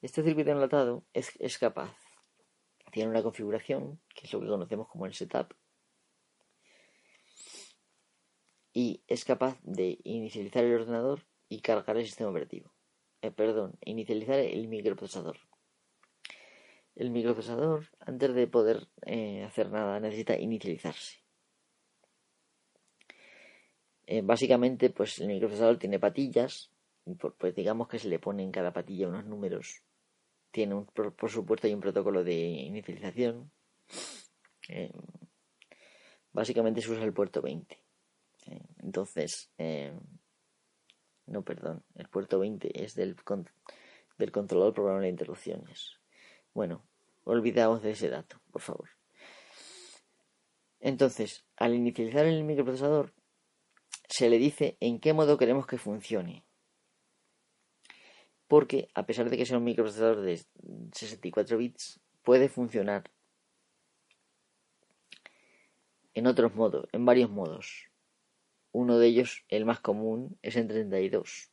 Este 0.00 0.22
circuito 0.22 0.52
enlatado 0.52 1.04
es, 1.12 1.32
es 1.40 1.58
capaz, 1.58 1.92
tiene 2.92 3.10
una 3.10 3.22
configuración, 3.22 4.00
que 4.14 4.26
es 4.26 4.32
lo 4.32 4.40
que 4.40 4.46
conocemos 4.46 4.88
como 4.88 5.06
el 5.06 5.14
setup, 5.14 5.54
y 8.72 9.02
es 9.08 9.24
capaz 9.24 9.58
de 9.62 9.98
inicializar 10.04 10.62
el 10.62 10.74
ordenador 10.74 11.26
y 11.48 11.62
cargar 11.62 11.96
el 11.96 12.06
sistema 12.06 12.30
operativo. 12.30 12.72
Eh, 13.22 13.32
perdón, 13.32 13.76
inicializar 13.84 14.38
el 14.38 14.68
microprocesador. 14.68 15.38
El 16.94 17.10
microprocesador, 17.10 17.88
antes 17.98 18.34
de 18.34 18.46
poder 18.46 18.86
eh, 19.04 19.42
hacer 19.42 19.70
nada, 19.70 19.98
necesita 19.98 20.38
inicializarse. 20.38 21.24
Eh, 24.06 24.22
básicamente, 24.22 24.90
pues 24.90 25.18
el 25.18 25.26
microprocesador 25.26 25.76
tiene 25.78 25.98
patillas, 25.98 26.70
y 27.04 27.14
pues 27.14 27.54
digamos 27.56 27.88
que 27.88 27.98
se 27.98 28.08
le 28.08 28.20
pone 28.20 28.44
en 28.44 28.52
cada 28.52 28.72
patilla 28.72 29.08
unos 29.08 29.24
números. 29.24 29.82
Tiene, 30.50 30.74
un, 30.74 30.86
por, 30.86 31.30
supuesto, 31.30 31.66
hay 31.66 31.74
un 31.74 31.80
protocolo 31.80 32.24
de 32.24 32.34
inicialización. 32.34 33.50
Eh, 34.68 34.92
básicamente 36.32 36.80
se 36.80 36.90
usa 36.90 37.04
el 37.04 37.12
puerto 37.12 37.42
20. 37.42 37.78
entonces, 38.82 39.50
no, 41.26 41.42
perdón, 41.42 41.84
el 41.94 42.08
puerto 42.08 42.38
20 42.38 42.82
es 42.84 42.94
del, 42.94 43.16
del 44.18 44.32
controlador 44.32 44.74
programa 44.74 45.00
de 45.00 45.08
interrupciones. 45.08 45.98
Bueno, 46.54 46.82
olvidamos 47.24 47.82
de 47.82 47.90
ese 47.90 48.08
dato, 48.08 48.40
por 48.50 48.62
favor. 48.62 48.88
Entonces, 50.80 51.44
al 51.56 51.74
inicializar 51.74 52.24
el 52.26 52.44
microprocesador, 52.44 53.12
se 54.08 54.30
le 54.30 54.38
dice 54.38 54.76
en 54.80 55.00
qué 55.00 55.12
modo 55.12 55.36
queremos 55.36 55.66
que 55.66 55.78
funcione. 55.78 56.44
Porque, 58.48 58.88
a 58.94 59.06
pesar 59.06 59.30
de 59.30 59.36
que 59.36 59.46
sea 59.46 59.58
un 59.58 59.64
microprocesador 59.64 60.22
de 60.22 60.40
64 60.92 61.58
bits, 61.58 62.00
puede 62.22 62.48
funcionar 62.48 63.10
en 66.14 66.26
otros 66.26 66.54
modos, 66.54 66.88
en 66.92 67.04
varios 67.04 67.30
modos. 67.30 67.86
Uno 68.72 68.98
de 68.98 69.06
ellos, 69.06 69.44
el 69.48 69.64
más 69.64 69.80
común, 69.80 70.38
es 70.42 70.56
en 70.56 70.66
32. 70.66 71.50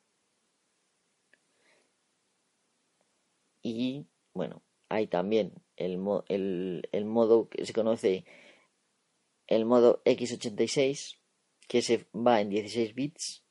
Y, 3.61 4.07
bueno, 4.33 4.63
hay 4.89 5.07
también 5.07 5.53
el, 5.75 5.99
el, 6.91 7.05
modo 7.05 7.49
que 7.49 7.65
se 7.65 7.73
conoce 7.73 8.25
el 9.47 9.65
modo 9.65 10.01
x86 10.05 11.17
que 11.67 11.81
se 11.81 12.07
va 12.13 12.41
en 12.41 12.49
16 12.49 12.93
bits 12.93 13.44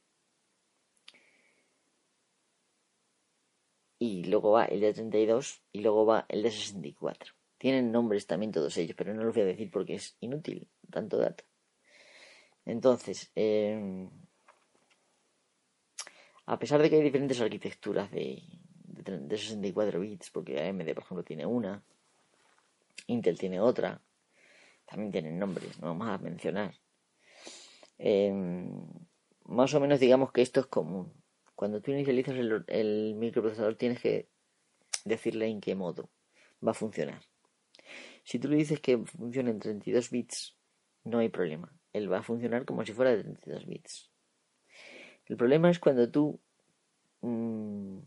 y 4.05 4.25
luego 4.25 4.53
va 4.53 4.65
el 4.65 4.81
de 4.81 4.93
32 4.93 5.63
y 5.73 5.81
luego 5.81 6.07
va 6.07 6.27
el 6.29 6.43
de 6.43 6.51
64 6.51 7.35
tienen 7.59 7.93
nombres 7.93 8.27
también 8.27 8.53
todos 8.53 8.77
ellos 8.77 8.97
pero 8.97 9.15
no 9.15 9.25
los 9.25 9.35
voy 9.35 9.45
a 9.45 9.47
decir 9.47 9.71
porque 9.71 9.95
es 9.95 10.17
inútil 10.21 10.69
tanto 10.91 11.19
dato 11.19 11.45
entonces 12.67 13.31
em, 13.35 14.09
a 16.47 16.59
pesar 16.59 16.83
de 16.83 16.91
que 16.91 16.97
hay 16.97 17.03
diferentes 17.03 17.41
arquitecturas 17.41 18.11
de, 18.11 18.43
de 18.85 19.39
64 19.39 20.01
bits, 20.01 20.31
porque 20.31 20.61
AMD, 20.61 20.95
por 20.95 21.05
ejemplo, 21.05 21.25
tiene 21.25 21.47
una, 21.47 21.83
Intel 23.07 23.39
tiene 23.39 23.61
otra, 23.61 24.01
también 24.87 25.13
tienen 25.13 25.39
nombres, 25.39 25.79
no 25.81 25.89
vamos 25.89 26.09
a 26.09 26.19
mencionar. 26.19 26.75
Em, 27.99 28.69
más 29.47 29.73
o 29.75 29.81
menos 29.81 30.01
digamos 30.01 30.33
que 30.33 30.43
esto 30.43 30.61
es 30.61 30.67
común. 30.67 31.13
Cuando 31.55 31.81
tú 31.81 31.93
inicializas 31.93 32.35
el, 32.37 33.15
microprocesador 33.15 33.77
tienes 33.77 34.01
que 34.01 34.29
decirle 35.05 35.47
en 35.47 35.61
qué 35.61 35.75
modo 35.75 36.11
va 36.67 36.73
a 36.73 36.75
funcionar. 36.75 37.23
Si 38.25 38.39
tú 38.39 38.49
le 38.49 38.57
dices 38.57 38.81
que 38.81 38.99
funciona 38.99 39.51
en 39.51 39.61
32 39.61 40.11
bits, 40.11 40.57
no 41.05 41.19
hay 41.19 41.29
problema. 41.29 41.73
Él 41.93 42.11
va 42.11 42.19
a 42.19 42.23
funcionar 42.23 42.65
como 42.65 42.85
si 42.85 42.93
fuera 42.93 43.15
de 43.15 43.23
32 43.23 43.67
bits. 43.67 44.11
El 45.27 45.37
problema 45.37 45.71
es 45.71 45.79
cuando 45.79 46.11
tú 46.11 46.41
mm, 47.21 47.99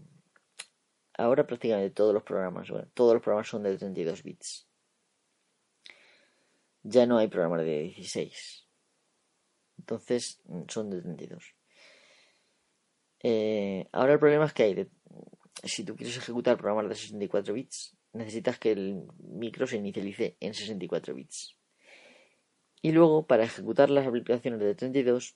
Ahora 1.18 1.48
prácticamente 1.48 1.90
todos 1.90 2.14
los 2.14 2.22
programas, 2.22 2.70
bueno, 2.70 2.88
todos 2.94 3.16
los 3.16 3.24
programas 3.24 3.48
son 3.48 3.64
de 3.64 3.76
32 3.76 4.22
bits. 4.22 4.68
Ya 6.84 7.08
no 7.08 7.18
hay 7.18 7.28
programas 7.28 7.62
de 7.62 7.82
16. 7.82 8.68
Entonces 9.80 10.40
mm, 10.46 10.62
son 10.68 10.92
de 10.92 11.02
32. 11.02 11.56
Eh, 13.24 13.88
ahora 13.92 14.14
el 14.14 14.20
problema 14.20 14.46
es 14.46 14.54
que 14.54 14.64
hay 14.64 14.88
si 15.64 15.84
tú 15.84 15.96
quieres 15.96 16.18
ejecutar 16.18 16.58
programas 16.58 16.90
de 16.90 16.96
64 16.96 17.54
bits, 17.54 17.98
necesitas 18.14 18.60
que 18.60 18.72
el 18.72 19.04
micro 19.20 19.66
se 19.68 19.78
inicialice 19.78 20.38
en 20.40 20.54
64 20.54 21.16
bits. 21.16 21.56
Y 22.82 22.92
luego, 22.92 23.26
para 23.26 23.44
ejecutar 23.44 23.90
las 23.90 24.06
aplicaciones 24.06 24.60
de 24.60 24.76
32, 24.76 25.36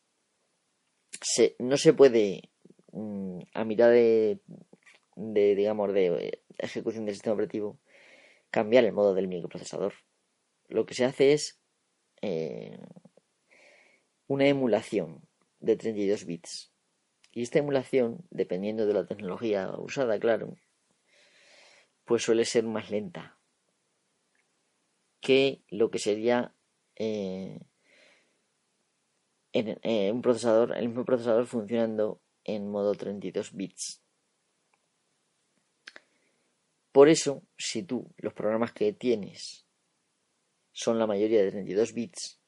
se, 1.22 1.56
no 1.60 1.78
se 1.78 1.94
puede 1.94 2.50
mm, 2.92 3.40
a 3.54 3.66
mitad 3.66 3.90
de, 3.90 4.40
digamos, 5.16 5.94
de 5.94 6.44
ejecución 6.58 7.06
del 7.06 7.16
sistema 7.16 7.34
operativo, 7.34 7.80
cambiar 8.52 8.86
el 8.86 8.94
modo 8.94 9.14
del 9.14 9.28
microprocesador. 9.28 9.94
Lo 10.68 10.86
que 10.86 10.94
se 10.94 11.06
hace 11.06 11.34
es 11.34 11.60
eh, 12.22 12.78
una 14.28 14.48
emulación 14.48 15.28
de 15.60 15.76
32 15.76 16.26
bits. 16.26 16.71
Y 17.32 17.44
esta 17.44 17.60
emulación, 17.60 18.26
dependiendo 18.30 18.86
de 18.86 18.94
la 18.94 19.06
tecnología 19.06 19.72
usada, 19.78 20.20
claro, 20.20 20.58
pues 22.06 22.24
suele 22.24 22.46
ser 22.46 22.66
más 22.66 22.92
lenta 22.92 23.38
que 25.22 25.62
lo 25.70 25.92
que 25.92 26.00
sería 26.00 26.54
eh, 26.96 27.60
eh, 29.54 30.12
un 30.12 30.22
procesador, 30.22 30.76
el 30.76 30.90
mismo 30.90 31.06
procesador 31.06 31.46
funcionando 31.46 32.22
en 32.44 32.70
modo 32.70 32.96
32 32.96 33.54
bits. 33.54 34.02
Por 36.92 37.08
eso, 37.08 37.44
si 37.58 37.84
tú 37.84 38.14
los 38.18 38.34
programas 38.34 38.74
que 38.74 38.92
tienes 38.92 39.66
son 40.74 41.00
la 41.00 41.08
mayoría 41.08 41.44
de 41.44 41.52
32 41.52 41.94
bits, 41.94 42.42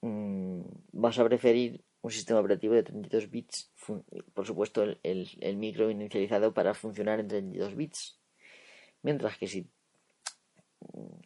mm, 0.00 0.62
vas 0.92 1.18
a 1.18 1.24
preferir 1.24 1.84
un 2.02 2.10
sistema 2.10 2.40
operativo 2.40 2.74
de 2.74 2.82
32 2.82 3.30
bits, 3.30 3.70
por 4.34 4.44
supuesto 4.44 4.82
el, 5.02 5.56
micro 5.56 5.88
inicializado 5.88 6.52
para 6.52 6.74
funcionar 6.74 7.20
en 7.20 7.28
32 7.28 7.76
bits. 7.76 8.18
Mientras 9.02 9.38
que 9.38 9.46
si 9.46 9.68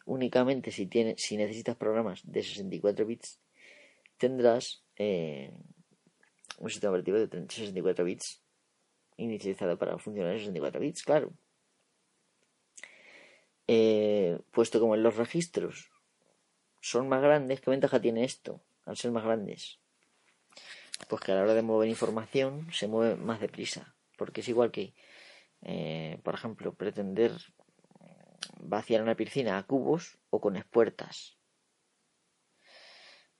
únicamente 0.05 0.71
si, 0.71 0.85
tienes, 0.85 1.21
si 1.21 1.35
necesitas 1.35 1.75
programas 1.75 2.21
de 2.23 2.43
64 2.43 3.05
bits, 3.07 3.39
tendrás 4.17 4.83
eh, 4.95 5.51
un 6.59 6.69
sistema 6.69 6.91
operativo 6.91 7.17
de 7.17 7.27
64 7.27 8.05
bits 8.05 8.41
inicializado 9.17 9.77
para 9.79 9.97
funcionar 9.97 10.33
en 10.33 10.39
64 10.39 10.79
bits, 10.79 11.03
claro. 11.03 11.33
Eh, 13.67 14.39
puesto 14.51 14.79
como 14.79 14.95
en 14.95 15.03
los 15.03 15.17
registros 15.17 15.91
son 16.81 17.09
más 17.09 17.21
grandes, 17.21 17.59
¿qué 17.61 17.69
ventaja 17.71 17.99
tiene 17.99 18.23
esto 18.23 18.61
al 18.85 18.95
ser 18.95 19.11
más 19.11 19.25
grandes? 19.25 19.79
Pues 21.07 21.21
que 21.21 21.31
a 21.31 21.35
la 21.35 21.43
hora 21.43 21.53
de 21.53 21.61
mover 21.61 21.89
información 21.89 22.67
se 22.71 22.87
mueve 22.87 23.15
más 23.15 23.39
deprisa, 23.39 23.95
porque 24.17 24.41
es 24.41 24.49
igual 24.49 24.71
que, 24.71 24.93
eh, 25.61 26.19
por 26.23 26.33
ejemplo, 26.33 26.73
pretender 26.73 27.31
vaciar 28.61 29.01
una 29.01 29.15
piscina 29.15 29.57
a 29.57 29.63
cubos 29.63 30.17
o 30.29 30.41
con 30.41 30.55
espuertas. 30.55 31.37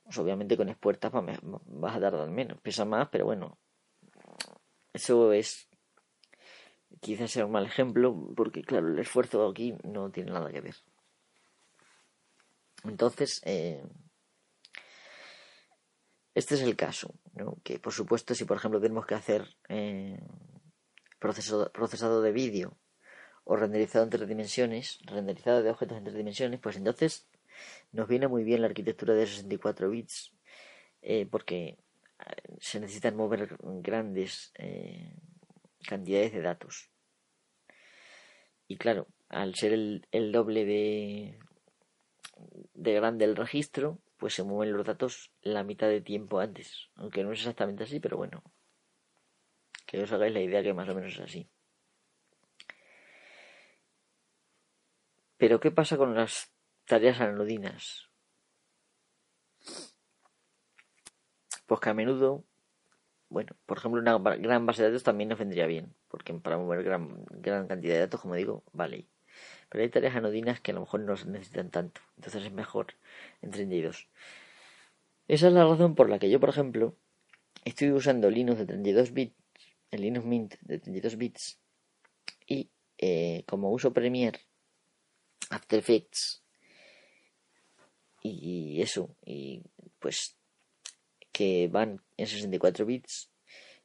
Pues 0.04 0.16
obviamente 0.18 0.56
con 0.56 0.68
espuertas 0.68 1.12
vas 1.12 1.96
a 1.96 2.00
tardar 2.00 2.30
menos, 2.30 2.60
pesa 2.60 2.84
más, 2.84 3.08
pero 3.10 3.26
bueno, 3.26 3.58
eso 4.94 5.32
es 5.32 5.68
quizás 7.00 7.30
sea 7.30 7.46
un 7.46 7.52
mal 7.52 7.66
ejemplo, 7.66 8.32
porque 8.34 8.62
claro, 8.62 8.88
el 8.88 8.98
esfuerzo 8.98 9.46
aquí 9.46 9.74
no 9.84 10.10
tiene 10.10 10.32
nada 10.32 10.50
que 10.50 10.60
ver. 10.60 10.74
Entonces, 12.84 13.42
eh, 13.44 13.82
este 16.38 16.54
es 16.54 16.62
el 16.62 16.76
caso, 16.76 17.14
¿no? 17.34 17.58
que 17.64 17.80
por 17.80 17.92
supuesto 17.92 18.32
si 18.32 18.44
por 18.44 18.56
ejemplo 18.56 18.80
tenemos 18.80 19.06
que 19.06 19.16
hacer 19.16 19.56
eh, 19.68 20.20
proceso, 21.18 21.68
procesado 21.72 22.22
de 22.22 22.30
vídeo 22.30 22.78
o 23.42 23.56
renderizado 23.56 24.04
en 24.04 24.10
tres 24.10 24.28
dimensiones, 24.28 25.00
renderizado 25.04 25.64
de 25.64 25.70
objetos 25.70 25.98
en 25.98 26.04
tres 26.04 26.16
dimensiones, 26.16 26.60
pues 26.60 26.76
entonces 26.76 27.26
nos 27.90 28.06
viene 28.06 28.28
muy 28.28 28.44
bien 28.44 28.60
la 28.60 28.68
arquitectura 28.68 29.14
de 29.14 29.26
64 29.26 29.90
bits, 29.90 30.32
eh, 31.02 31.26
porque 31.26 31.76
se 32.60 32.78
necesitan 32.78 33.16
mover 33.16 33.56
grandes 33.60 34.52
cantidades 35.88 36.32
de 36.32 36.42
datos. 36.42 36.90
Y 38.68 38.76
claro, 38.76 39.08
al 39.28 39.54
ser 39.56 39.72
el, 39.72 40.06
el 40.12 40.30
doble 40.30 40.64
de, 40.64 41.38
de 42.74 42.92
grande 42.94 43.24
el 43.24 43.34
registro, 43.34 43.98
pues 44.18 44.34
se 44.34 44.42
mueven 44.42 44.76
los 44.76 44.86
datos 44.86 45.32
la 45.42 45.64
mitad 45.64 45.88
de 45.88 46.00
tiempo 46.00 46.40
antes. 46.40 46.90
Aunque 46.96 47.24
no 47.24 47.32
es 47.32 47.38
exactamente 47.40 47.84
así, 47.84 48.00
pero 48.00 48.16
bueno. 48.16 48.42
Que 49.86 50.02
os 50.02 50.12
hagáis 50.12 50.34
la 50.34 50.40
idea 50.40 50.62
que 50.62 50.74
más 50.74 50.88
o 50.88 50.94
menos 50.94 51.14
es 51.14 51.20
así. 51.20 51.48
Pero 55.38 55.60
¿qué 55.60 55.70
pasa 55.70 55.96
con 55.96 56.14
las 56.14 56.52
tareas 56.84 57.20
anodinas? 57.20 58.10
Pues 61.66 61.80
que 61.80 61.90
a 61.90 61.94
menudo 61.94 62.44
bueno, 63.30 63.52
por 63.66 63.78
ejemplo, 63.78 64.00
una 64.00 64.18
gran 64.36 64.64
base 64.66 64.82
de 64.82 64.88
datos 64.88 65.02
también 65.04 65.28
nos 65.28 65.38
vendría 65.38 65.66
bien, 65.66 65.94
porque 66.08 66.32
para 66.34 66.56
mover 66.56 66.82
gran, 66.82 67.24
gran 67.30 67.68
cantidad 67.68 67.94
de 67.94 68.00
datos, 68.00 68.20
como 68.20 68.34
digo, 68.34 68.64
vale. 68.72 69.06
Pero 69.68 69.84
hay 69.84 69.90
tareas 69.90 70.16
anodinas 70.16 70.60
que 70.60 70.70
a 70.70 70.74
lo 70.74 70.80
mejor 70.80 71.00
no 71.00 71.16
se 71.16 71.28
necesitan 71.28 71.70
tanto, 71.70 72.00
entonces 72.16 72.44
es 72.44 72.52
mejor 72.52 72.94
en 73.42 73.50
32. 73.50 74.08
Esa 75.28 75.48
es 75.48 75.52
la 75.52 75.66
razón 75.66 75.94
por 75.94 76.08
la 76.08 76.18
que 76.18 76.30
yo, 76.30 76.40
por 76.40 76.48
ejemplo, 76.48 76.96
estoy 77.64 77.90
usando 77.90 78.30
Linux 78.30 78.58
de 78.58 78.66
32 78.66 79.12
bits, 79.12 79.36
el 79.90 80.00
Linux 80.00 80.24
Mint 80.24 80.54
de 80.62 80.78
32 80.78 81.16
bits, 81.16 81.58
y 82.46 82.70
eh, 82.96 83.44
como 83.46 83.70
uso 83.70 83.92
Premiere, 83.92 84.40
After 85.50 85.78
Effects, 85.78 86.42
y 88.22 88.80
eso, 88.80 89.14
y 89.24 89.62
pues 89.98 90.36
que 91.30 91.68
van 91.68 92.02
en 92.16 92.26
64 92.26 92.86
bits, 92.86 93.30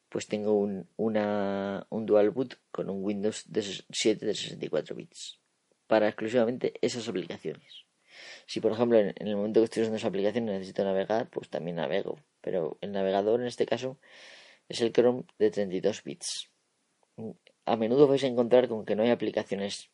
pues 0.07 0.27
tengo 0.27 0.53
un, 0.53 0.87
una, 0.95 1.85
un 1.89 2.05
dual 2.05 2.29
boot 2.29 2.57
con 2.71 2.89
un 2.89 3.03
Windows 3.03 3.45
7 3.89 4.25
de 4.25 4.33
64 4.33 4.95
bits 4.95 5.42
para 5.93 6.07
exclusivamente 6.07 6.73
esas 6.81 7.07
aplicaciones. 7.07 7.85
Si 8.47 8.59
por 8.59 8.71
ejemplo 8.71 8.97
en, 8.97 9.13
el 9.15 9.35
momento 9.35 9.59
que 9.59 9.65
estoy 9.65 9.83
usando 9.83 9.97
esa 9.97 10.07
aplicación 10.07 10.45
necesito 10.45 10.83
navegar, 10.83 11.29
pues 11.29 11.51
también 11.51 11.75
navego. 11.75 12.17
Pero 12.41 12.79
el 12.81 12.91
navegador 12.93 13.39
en 13.41 13.45
este 13.45 13.67
caso 13.67 13.99
es 14.69 14.81
el 14.81 14.91
Chrome 14.91 15.25
de 15.37 15.51
32 15.51 16.03
bits. 16.03 16.49
A 17.65 17.75
menudo 17.77 18.07
vais 18.07 18.23
a 18.23 18.27
encontrar 18.27 18.67
con 18.67 18.85
que 18.85 18.95
no 18.95 19.03
hay 19.03 19.11
aplicaciones 19.11 19.91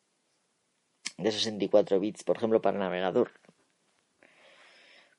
de 1.18 1.30
64 1.30 2.00
bits, 2.00 2.24
por 2.24 2.38
ejemplo, 2.38 2.62
para 2.62 2.78
navegador. 2.78 3.32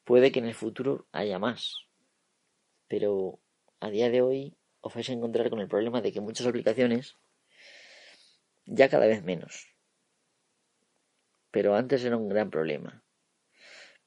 Puede 0.04 0.32
que 0.32 0.40
en 0.40 0.48
el 0.48 0.56
futuro 0.56 1.06
haya 1.12 1.38
más, 1.38 1.86
pero 2.88 3.38
a 3.80 3.92
día 3.92 4.10
de 4.10 4.24
hoy 4.24 4.58
os 4.82 4.96
vais 4.96 5.08
a 5.12 5.14
encontrar 5.14 5.52
con 5.52 5.60
el 5.60 5.68
problema 5.68 6.02
de 6.02 6.12
que 6.12 6.22
muchas 6.22 6.48
aplicaciones 6.48 7.18
ya 8.66 8.90
cada 8.90 9.06
vez 9.06 9.24
menos. 9.24 9.72
Pero 11.52 11.76
antes 11.76 12.04
era 12.04 12.18
un 12.18 12.30
gran 12.30 12.50
problema. 12.50 13.04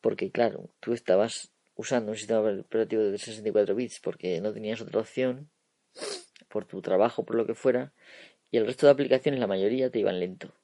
Porque 0.01 0.31
claro, 0.31 0.71
tú 0.81 0.93
estabas 0.93 1.53
usando 1.77 2.13
un 2.13 2.19
sistema 2.19 2.41
operativo 2.41 3.03
de 3.03 3.19
64 3.19 3.75
bits 3.75 4.01
porque 4.01 4.41
no 4.41 4.53
tenías 4.53 4.81
otra 4.81 5.01
opción, 5.01 5.51
por 6.49 6.65
tu 6.67 6.83
trabajo, 6.83 7.25
por 7.25 7.37
lo 7.37 7.47
que 7.47 7.55
fuera, 7.55 7.93
y 8.51 8.59
el 8.59 8.67
resto 8.67 8.87
de 8.87 8.93
aplicaciones, 8.93 9.41
la 9.41 9.47
mayoría, 9.47 9.91
te 9.91 9.99
iban 9.99 10.21
lento. 10.21 10.55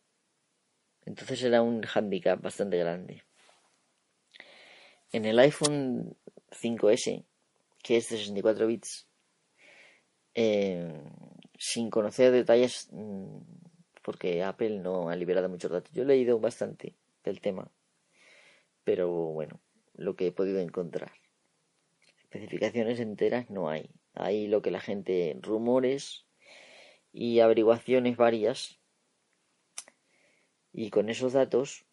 Entonces 1.04 1.42
era 1.42 1.62
un 1.62 1.84
handicap 1.84 2.40
bastante 2.40 2.76
grande. 2.78 3.24
En 5.12 5.24
el 5.24 5.38
iPhone 5.38 6.16
5S 6.52 7.24
que 7.82 7.96
es 7.96 8.08
de 8.08 8.18
64 8.18 8.66
bits, 8.66 9.06
eh, 10.34 11.02
sin 11.58 11.90
conocer 11.90 12.32
detalles, 12.32 12.88
mm, 12.92 13.38
porque 14.02 14.42
Apple 14.42 14.78
no 14.80 15.08
ha 15.08 15.16
liberado 15.16 15.48
muchos 15.48 15.70
datos. 15.70 15.92
Yo 15.92 16.02
he 16.02 16.06
leído 16.06 16.38
bastante 16.38 16.96
del 17.24 17.40
tema, 17.40 17.70
pero 18.84 19.08
bueno, 19.10 19.60
lo 19.94 20.16
que 20.16 20.28
he 20.28 20.32
podido 20.32 20.60
encontrar. 20.60 21.12
Especificaciones 22.22 23.00
enteras 23.00 23.50
no 23.50 23.68
hay. 23.68 23.90
Hay 24.14 24.46
lo 24.46 24.62
que 24.62 24.70
la 24.70 24.80
gente, 24.80 25.36
rumores 25.40 26.26
y 27.12 27.40
averiguaciones 27.40 28.16
varias. 28.16 28.78
Y 30.72 30.90
con 30.90 31.08
esos 31.08 31.32
datos, 31.32 31.84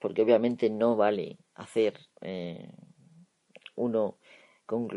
porque 0.00 0.22
obviamente 0.22 0.68
no 0.70 0.96
vale 0.96 1.38
hacer 1.54 2.00
eh, 2.20 2.68
uno 3.76 4.18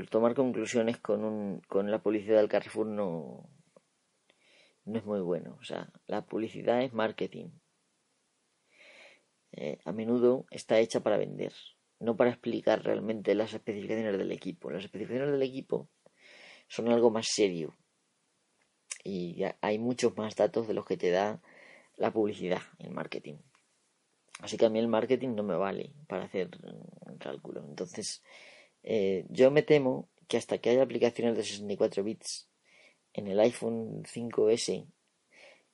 tomar 0.10 0.34
conclusiones 0.34 0.98
con, 0.98 1.24
un, 1.24 1.62
con 1.68 1.92
la 1.92 2.02
publicidad 2.02 2.38
del 2.38 2.50
Carrefour 2.50 2.88
no, 2.88 3.50
no 4.88 5.00
es 5.00 5.06
muy 5.06 5.20
bueno. 5.20 5.58
O 5.60 5.64
sea, 5.64 5.92
la 6.08 6.26
publicidad 6.26 6.82
es 6.82 6.94
marketing. 6.94 7.50
Eh, 9.52 9.80
a 9.86 9.92
menudo 9.92 10.46
está 10.52 10.80
hecha 10.80 11.02
para 11.02 11.18
vender, 11.18 11.54
no 12.00 12.16
para 12.16 12.32
explicar 12.32 12.84
realmente 12.84 13.36
las 13.36 13.54
especificaciones 13.54 14.18
del 14.18 14.32
equipo. 14.32 14.72
Las 14.72 14.86
especificaciones 14.86 15.32
del 15.32 15.44
equipo 15.44 15.90
son 16.68 16.90
algo 16.90 17.12
más 17.12 17.28
serio 17.28 17.76
y 19.04 19.42
hay 19.62 19.80
muchos 19.80 20.16
más 20.18 20.36
datos 20.36 20.68
de 20.68 20.74
los 20.74 20.86
que 20.86 20.98
te 20.98 21.10
da 21.12 21.42
la 21.96 22.12
publicidad, 22.12 22.62
el 22.80 22.92
marketing. 22.92 23.36
Así 24.40 24.58
que 24.58 24.66
a 24.66 24.70
mí 24.70 24.80
el 24.80 24.88
marketing 24.88 25.30
no 25.30 25.44
me 25.44 25.56
vale 25.56 25.94
para 26.08 26.26
hacer 26.26 26.50
un 26.62 27.18
cálculo. 27.18 27.64
Entonces, 27.66 28.22
eh, 28.84 29.26
yo 29.30 29.50
me 29.50 29.64
temo 29.64 30.10
que 30.28 30.38
hasta 30.38 30.60
que 30.60 30.70
haya 30.70 30.84
aplicaciones 30.84 31.36
de 31.36 31.44
64 31.44 32.04
bits 32.04 32.48
en 33.18 33.28
el 33.28 33.40
iPhone 33.40 34.04
5S 34.04 34.86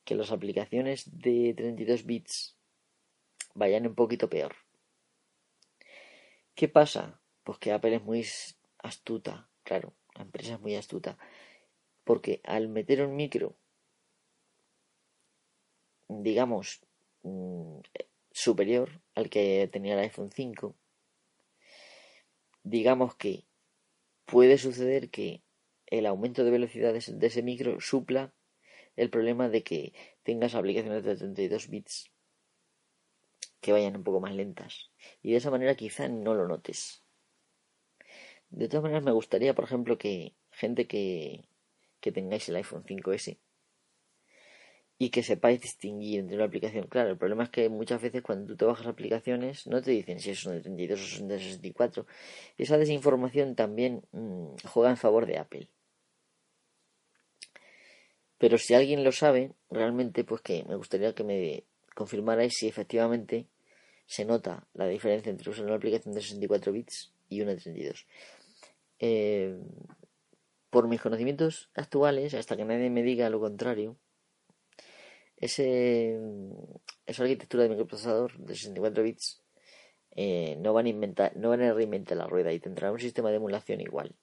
que 0.06 0.16
las 0.16 0.32
aplicaciones 0.32 1.20
de 1.20 1.54
32 1.56 2.06
bits 2.06 2.58
vayan 3.54 3.86
un 3.86 3.96
poquito 3.96 4.30
peor. 4.30 4.56
¿Qué 6.56 6.70
pasa? 6.70 7.22
Pues 7.44 7.60
que 7.60 7.74
Apple 7.74 7.96
es 7.96 8.04
muy 8.04 8.26
astuta, 8.80 9.50
claro, 9.64 9.94
la 10.16 10.24
empresa 10.24 10.54
es 10.54 10.62
muy 10.62 10.76
astuta, 10.76 11.18
porque 12.06 12.42
al 12.46 12.70
meter 12.70 13.06
un 13.06 13.16
micro, 13.16 13.58
digamos, 16.08 16.82
mm, 17.24 17.80
superior 18.32 19.02
al 19.16 19.30
que 19.30 19.70
tenía 19.72 19.96
el 19.96 20.00
iPhone 20.00 20.32
5, 20.32 20.76
digamos 22.64 23.16
que 23.16 23.46
puede 24.26 24.58
suceder 24.58 25.10
que 25.10 25.44
el 26.00 26.08
aumento 26.08 26.44
de 26.44 26.52
velocidad 26.52 26.94
de 26.94 27.28
ese 27.28 27.44
micro 27.44 27.80
supla 27.80 28.34
el 28.96 29.10
problema 29.12 29.48
de 29.50 29.64
que 29.64 29.94
tengas 30.24 30.56
aplicaciones 30.56 31.04
de 31.04 31.16
32 31.16 31.70
bits 31.70 32.12
que 33.62 33.72
vayan 33.72 33.96
un 33.96 34.04
poco 34.04 34.20
más 34.20 34.34
lentas. 34.34 34.92
Y 35.22 35.32
de 35.32 35.38
esa 35.38 35.52
manera 35.52 35.76
quizá 35.76 36.08
no 36.08 36.34
lo 36.34 36.48
notes. 36.48 37.04
De 38.50 38.68
todas 38.68 38.84
maneras 38.84 39.04
me 39.04 39.12
gustaría, 39.12 39.54
por 39.54 39.66
ejemplo, 39.66 39.98
que 39.98 40.36
gente 40.52 40.88
que, 40.88 41.48
que 42.00 42.12
tengáis 42.12 42.50
el 42.50 42.56
iPhone 42.58 42.84
5S 42.84 43.38
y 44.98 45.10
que 45.10 45.24
sepáis 45.24 45.62
distinguir 45.62 46.20
entre 46.20 46.36
una 46.36 46.46
aplicación. 46.46 46.88
Claro, 46.88 47.10
el 47.10 47.18
problema 47.18 47.44
es 47.44 47.50
que 47.50 47.70
muchas 47.70 48.02
veces 48.02 48.22
cuando 48.22 48.48
tú 48.48 48.58
te 48.58 48.66
bajas 48.66 48.88
aplicaciones 48.88 49.68
no 49.68 49.82
te 49.82 49.92
dicen 49.92 50.20
si 50.20 50.36
son 50.36 50.54
de 50.54 50.62
32 50.62 51.02
o 51.02 51.18
son 51.18 51.28
de 51.28 51.40
64. 51.40 52.06
Esa 52.58 52.78
desinformación 52.78 53.56
también 53.56 54.04
mm, 54.12 54.56
juega 54.66 54.90
en 54.92 54.98
favor 54.98 55.26
de 55.26 55.38
Apple. 55.38 55.70
Pero 58.44 58.58
si 58.58 58.74
alguien 58.74 59.06
lo 59.06 59.14
sabe, 59.14 59.54
realmente, 59.70 60.26
pues 60.26 60.42
que 60.42 60.66
me 60.66 60.76
gustaría 60.76 61.16
que 61.16 61.24
me 61.24 61.64
confirmarais 61.96 62.54
si 62.54 62.68
efectivamente 62.68 63.48
se 64.06 64.26
nota 64.26 64.68
la 64.74 64.86
diferencia 64.86 65.30
entre 65.30 65.50
usar 65.50 65.64
una 65.64 65.76
aplicación 65.76 66.14
de 66.14 66.20
64 66.20 66.74
bits 66.74 67.14
y 67.30 67.40
una 67.40 67.52
de 67.52 67.62
32. 67.62 68.06
Eh, 69.00 69.58
por 70.70 70.90
mis 70.90 71.00
conocimientos 71.00 71.70
actuales, 71.74 72.34
hasta 72.34 72.58
que 72.58 72.66
nadie 72.66 72.90
me 72.90 73.02
diga 73.02 73.30
lo 73.30 73.40
contrario, 73.40 73.96
ese, 75.38 76.20
esa 77.06 77.24
arquitectura 77.24 77.64
de 77.64 77.70
microprocesador 77.70 78.38
de 78.40 78.56
64 78.56 79.04
bits 79.04 79.42
eh, 80.12 80.58
no 80.60 80.74
van 80.74 80.88
a 80.88 80.90
inventar, 80.90 81.38
no 81.38 81.48
van 81.48 81.62
a 81.62 81.72
reinventar 81.72 82.18
la 82.18 82.28
rueda 82.28 82.52
y 82.52 82.60
tendrán 82.60 82.92
un 82.92 83.00
sistema 83.00 83.30
de 83.30 83.38
emulación 83.38 83.80
igual. 83.80 84.14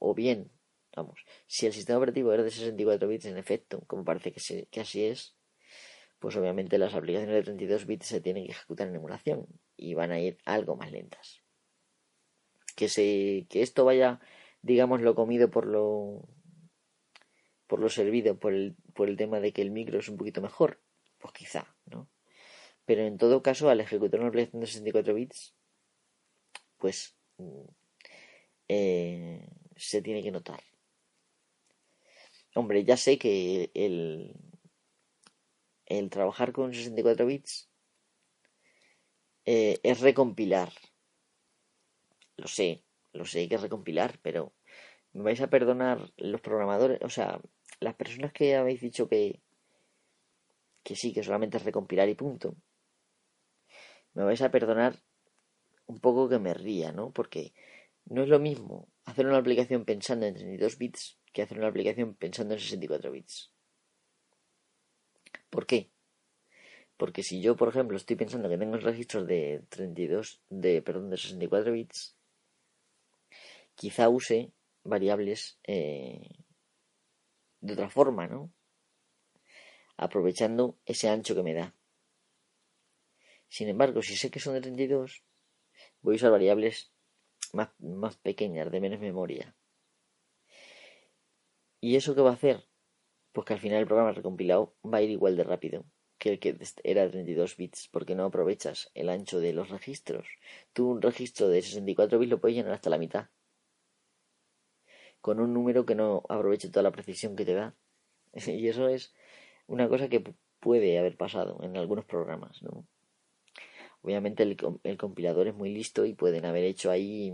O 0.00 0.14
bien, 0.14 0.50
vamos, 0.96 1.24
si 1.46 1.66
el 1.66 1.72
sistema 1.72 1.98
operativo 1.98 2.32
era 2.32 2.42
de 2.42 2.50
64 2.50 3.06
bits 3.06 3.26
en 3.26 3.36
efecto, 3.36 3.82
como 3.86 4.04
parece 4.04 4.32
que, 4.32 4.66
que 4.70 4.80
así 4.80 5.04
es, 5.04 5.36
pues 6.18 6.34
obviamente 6.36 6.78
las 6.78 6.94
aplicaciones 6.94 7.36
de 7.36 7.42
32 7.42 7.86
bits 7.86 8.06
se 8.06 8.20
tienen 8.20 8.46
que 8.46 8.52
ejecutar 8.52 8.88
en 8.88 8.96
emulación 8.96 9.46
y 9.76 9.94
van 9.94 10.10
a 10.10 10.18
ir 10.18 10.38
algo 10.44 10.76
más 10.76 10.90
lentas. 10.90 11.42
Que 12.74 12.88
se, 12.88 13.46
que 13.48 13.62
esto 13.62 13.84
vaya, 13.84 14.20
digamos, 14.62 15.02
lo 15.02 15.14
comido 15.14 15.50
por 15.50 15.66
lo 15.66 16.28
por 17.66 17.80
lo 17.80 17.88
servido, 17.88 18.38
por 18.38 18.54
el, 18.54 18.76
por 18.94 19.08
el 19.08 19.16
tema 19.16 19.40
de 19.40 19.52
que 19.52 19.60
el 19.60 19.72
micro 19.72 19.98
es 19.98 20.08
un 20.08 20.16
poquito 20.16 20.40
mejor, 20.40 20.80
pues 21.18 21.34
quizá, 21.34 21.74
¿no? 21.86 22.08
Pero 22.84 23.02
en 23.02 23.18
todo 23.18 23.42
caso, 23.42 23.68
al 23.68 23.80
ejecutar 23.80 24.20
una 24.20 24.28
aplicación 24.28 24.60
de 24.60 24.68
64 24.68 25.14
bits, 25.14 25.56
pues 26.76 27.16
mm, 27.38 27.64
eh, 28.68 29.48
se 29.74 30.00
tiene 30.02 30.22
que 30.22 30.30
notar. 30.30 30.62
Hombre, 32.56 32.84
ya 32.84 32.96
sé 32.96 33.18
que 33.18 33.70
el, 33.74 34.32
trabajar 36.08 36.52
con 36.52 36.72
64 36.72 37.26
bits 37.26 37.68
eh, 39.44 39.78
es 39.82 40.00
recompilar. 40.00 40.72
Lo 42.38 42.48
sé, 42.48 42.82
lo 43.12 43.26
sé 43.26 43.46
que 43.46 43.56
es 43.56 43.60
recompilar, 43.60 44.18
pero 44.22 44.54
me 45.12 45.22
vais 45.22 45.40
a 45.42 45.50
perdonar 45.50 45.98
los 46.16 46.40
programadores, 46.40 46.98
o 47.02 47.10
sea, 47.10 47.38
las 47.80 47.94
personas 47.94 48.32
que 48.32 48.56
habéis 48.56 48.80
dicho 48.80 49.06
que, 49.06 49.42
que 50.82 50.96
sí, 50.96 51.12
que 51.12 51.22
solamente 51.22 51.58
es 51.58 51.64
recompilar 51.64 52.08
y 52.08 52.14
punto, 52.14 52.56
me 54.14 54.24
vais 54.24 54.40
a 54.40 54.50
perdonar 54.50 54.96
un 55.84 56.00
poco 56.00 56.26
que 56.30 56.38
me 56.38 56.54
ría, 56.54 56.90
¿no? 56.90 57.12
Porque 57.12 57.52
no 58.06 58.22
es 58.22 58.30
lo 58.30 58.38
mismo 58.38 58.88
hacer 59.04 59.26
una 59.26 59.36
aplicación 59.36 59.84
pensando 59.84 60.24
en 60.24 60.34
32 60.34 60.78
bits 60.78 61.18
que 61.36 61.42
hacer 61.42 61.58
una 61.58 61.68
aplicación 61.68 62.14
pensando 62.14 62.54
en 62.54 62.60
64 62.60 63.12
bits. 63.12 63.52
¿Por 65.50 65.66
qué? 65.66 65.90
Porque 66.96 67.22
si 67.22 67.42
yo, 67.42 67.56
por 67.56 67.68
ejemplo, 67.68 67.98
estoy 67.98 68.16
pensando 68.16 68.48
que 68.48 68.56
tengo 68.56 68.78
registros 68.78 69.26
de 69.26 69.62
32, 69.68 70.40
de, 70.48 70.80
perdón, 70.80 71.10
de 71.10 71.18
64 71.18 71.72
bits, 71.72 72.16
quizá 73.74 74.08
use 74.08 74.50
variables 74.82 75.58
eh, 75.64 76.26
de 77.60 77.72
otra 77.74 77.90
forma, 77.90 78.26
¿no? 78.26 78.50
Aprovechando 79.98 80.78
ese 80.86 81.10
ancho 81.10 81.34
que 81.34 81.42
me 81.42 81.52
da. 81.52 81.74
Sin 83.50 83.68
embargo, 83.68 84.00
si 84.00 84.16
sé 84.16 84.30
que 84.30 84.40
son 84.40 84.54
de 84.54 84.62
32, 84.62 85.22
voy 86.00 86.14
a 86.14 86.16
usar 86.16 86.30
variables 86.30 86.92
más, 87.52 87.68
más 87.78 88.16
pequeñas, 88.16 88.70
de 88.70 88.80
menos 88.80 89.00
memoria. 89.00 89.54
¿Y 91.86 91.94
eso 91.94 92.16
qué 92.16 92.20
va 92.20 92.30
a 92.30 92.32
hacer? 92.32 92.64
Pues 93.30 93.46
que 93.46 93.54
al 93.54 93.60
final 93.60 93.78
el 93.78 93.86
programa 93.86 94.10
recompilado 94.10 94.74
va 94.84 94.98
a 94.98 95.02
ir 95.02 95.10
igual 95.10 95.36
de 95.36 95.44
rápido 95.44 95.84
que 96.18 96.30
el 96.30 96.40
que 96.40 96.58
era 96.82 97.02
de 97.02 97.10
32 97.10 97.56
bits, 97.56 97.88
porque 97.92 98.16
no 98.16 98.24
aprovechas 98.24 98.90
el 98.94 99.08
ancho 99.08 99.38
de 99.38 99.52
los 99.52 99.68
registros. 99.68 100.26
Tú 100.72 100.90
un 100.90 101.00
registro 101.00 101.48
de 101.48 101.62
64 101.62 102.18
bits 102.18 102.30
lo 102.32 102.40
puedes 102.40 102.56
llenar 102.56 102.72
hasta 102.72 102.90
la 102.90 102.98
mitad 102.98 103.28
con 105.20 105.38
un 105.38 105.54
número 105.54 105.86
que 105.86 105.94
no 105.94 106.24
aproveche 106.28 106.70
toda 106.70 106.82
la 106.82 106.90
precisión 106.90 107.36
que 107.36 107.44
te 107.44 107.54
da. 107.54 107.76
Y 108.46 108.66
eso 108.66 108.88
es 108.88 109.14
una 109.68 109.88
cosa 109.88 110.08
que 110.08 110.24
puede 110.58 110.98
haber 110.98 111.16
pasado 111.16 111.62
en 111.62 111.76
algunos 111.76 112.04
programas, 112.04 112.64
¿no? 112.64 112.84
Obviamente 114.02 114.42
el, 114.42 114.56
el, 114.82 114.98
compilador 114.98 115.46
es 115.46 115.54
muy 115.54 115.72
listo 115.72 116.04
y 116.04 116.14
pueden 116.14 116.46
haber 116.46 116.64
hecho 116.64 116.90
ahí, 116.90 117.32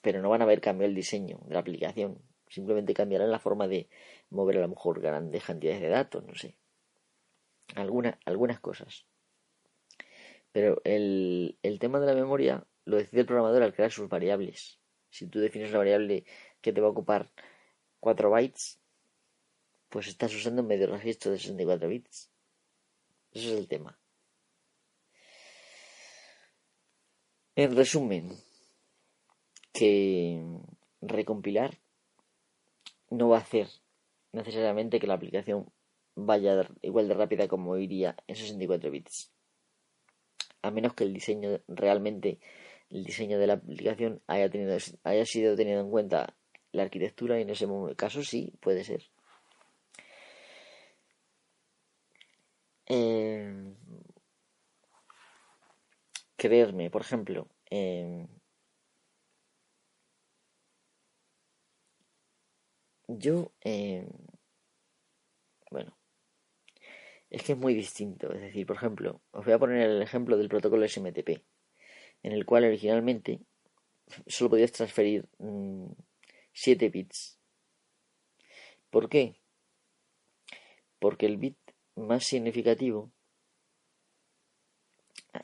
pero 0.00 0.22
no 0.22 0.30
van 0.30 0.40
a 0.40 0.44
haber 0.44 0.62
cambiado 0.62 0.88
el 0.88 0.94
diseño 0.94 1.40
de 1.44 1.52
la 1.52 1.60
aplicación. 1.60 2.22
Simplemente 2.48 2.94
cambiarán 2.94 3.30
la 3.30 3.38
forma 3.38 3.68
de 3.68 3.88
mover 4.30 4.58
a 4.58 4.62
lo 4.62 4.68
mejor 4.68 5.00
grandes 5.00 5.44
cantidades 5.44 5.80
de 5.80 5.88
datos, 5.88 6.24
no 6.24 6.34
sé. 6.34 6.56
Alguna, 7.74 8.18
algunas 8.24 8.60
cosas. 8.60 9.06
Pero 10.52 10.80
el, 10.84 11.58
el 11.62 11.78
tema 11.78 12.00
de 12.00 12.06
la 12.06 12.14
memoria 12.14 12.66
lo 12.84 12.96
decide 12.96 13.20
el 13.20 13.26
programador 13.26 13.62
al 13.62 13.74
crear 13.74 13.92
sus 13.92 14.08
variables. 14.08 14.80
Si 15.10 15.26
tú 15.26 15.40
defines 15.40 15.70
una 15.70 15.78
variable 15.78 16.24
que 16.60 16.72
te 16.72 16.80
va 16.80 16.88
a 16.88 16.90
ocupar 16.90 17.30
4 18.00 18.30
bytes, 18.30 18.80
pues 19.88 20.08
estás 20.08 20.34
usando 20.34 20.62
medio 20.62 20.86
registro 20.86 21.32
de 21.32 21.38
64 21.38 21.88
bits. 21.88 22.30
Ese 23.32 23.52
es 23.52 23.58
el 23.58 23.68
tema. 23.68 23.98
En 27.56 27.74
resumen, 27.74 28.38
que 29.72 30.42
recompilar 31.00 31.78
no 33.10 33.28
va 33.28 33.38
a 33.38 33.40
hacer 33.40 33.68
necesariamente 34.32 35.00
que 35.00 35.06
la 35.06 35.14
aplicación 35.14 35.70
vaya 36.14 36.68
igual 36.82 37.08
de 37.08 37.14
rápida 37.14 37.48
como 37.48 37.76
iría 37.76 38.16
en 38.26 38.36
64 38.36 38.90
bits. 38.90 39.30
A 40.62 40.70
menos 40.70 40.94
que 40.94 41.04
el 41.04 41.14
diseño 41.14 41.60
realmente, 41.68 42.40
el 42.90 43.04
diseño 43.04 43.38
de 43.38 43.46
la 43.46 43.54
aplicación 43.54 44.20
haya, 44.26 44.50
tenido, 44.50 44.76
haya 45.04 45.24
sido 45.24 45.56
tenido 45.56 45.80
en 45.80 45.90
cuenta 45.90 46.34
la 46.72 46.82
arquitectura 46.82 47.38
y 47.38 47.42
en 47.42 47.50
ese 47.50 47.66
caso 47.96 48.22
sí 48.22 48.52
puede 48.60 48.84
ser. 48.84 49.04
Eh, 52.86 53.74
creerme, 56.36 56.90
por 56.90 57.02
ejemplo, 57.02 57.48
eh, 57.70 58.26
yo, 63.08 63.52
eh, 63.64 64.06
bueno, 65.70 65.98
es 67.30 67.42
que 67.42 67.52
es 67.52 67.58
muy 67.58 67.74
distinto. 67.74 68.32
Es 68.32 68.40
decir, 68.40 68.66
por 68.66 68.76
ejemplo, 68.76 69.22
os 69.32 69.44
voy 69.44 69.54
a 69.54 69.58
poner 69.58 69.88
el 69.88 70.02
ejemplo 70.02 70.36
del 70.36 70.48
protocolo 70.48 70.86
SMTP, 70.86 71.42
en 72.22 72.32
el 72.32 72.46
cual 72.46 72.64
originalmente 72.64 73.40
solo 74.26 74.50
podías 74.50 74.72
transferir 74.72 75.28
mm, 75.38 75.90
7 76.52 76.88
bits. 76.88 77.38
¿Por 78.90 79.08
qué? 79.08 79.36
Porque 80.98 81.26
el 81.26 81.36
bit 81.36 81.58
más 81.94 82.24
significativo 82.24 83.12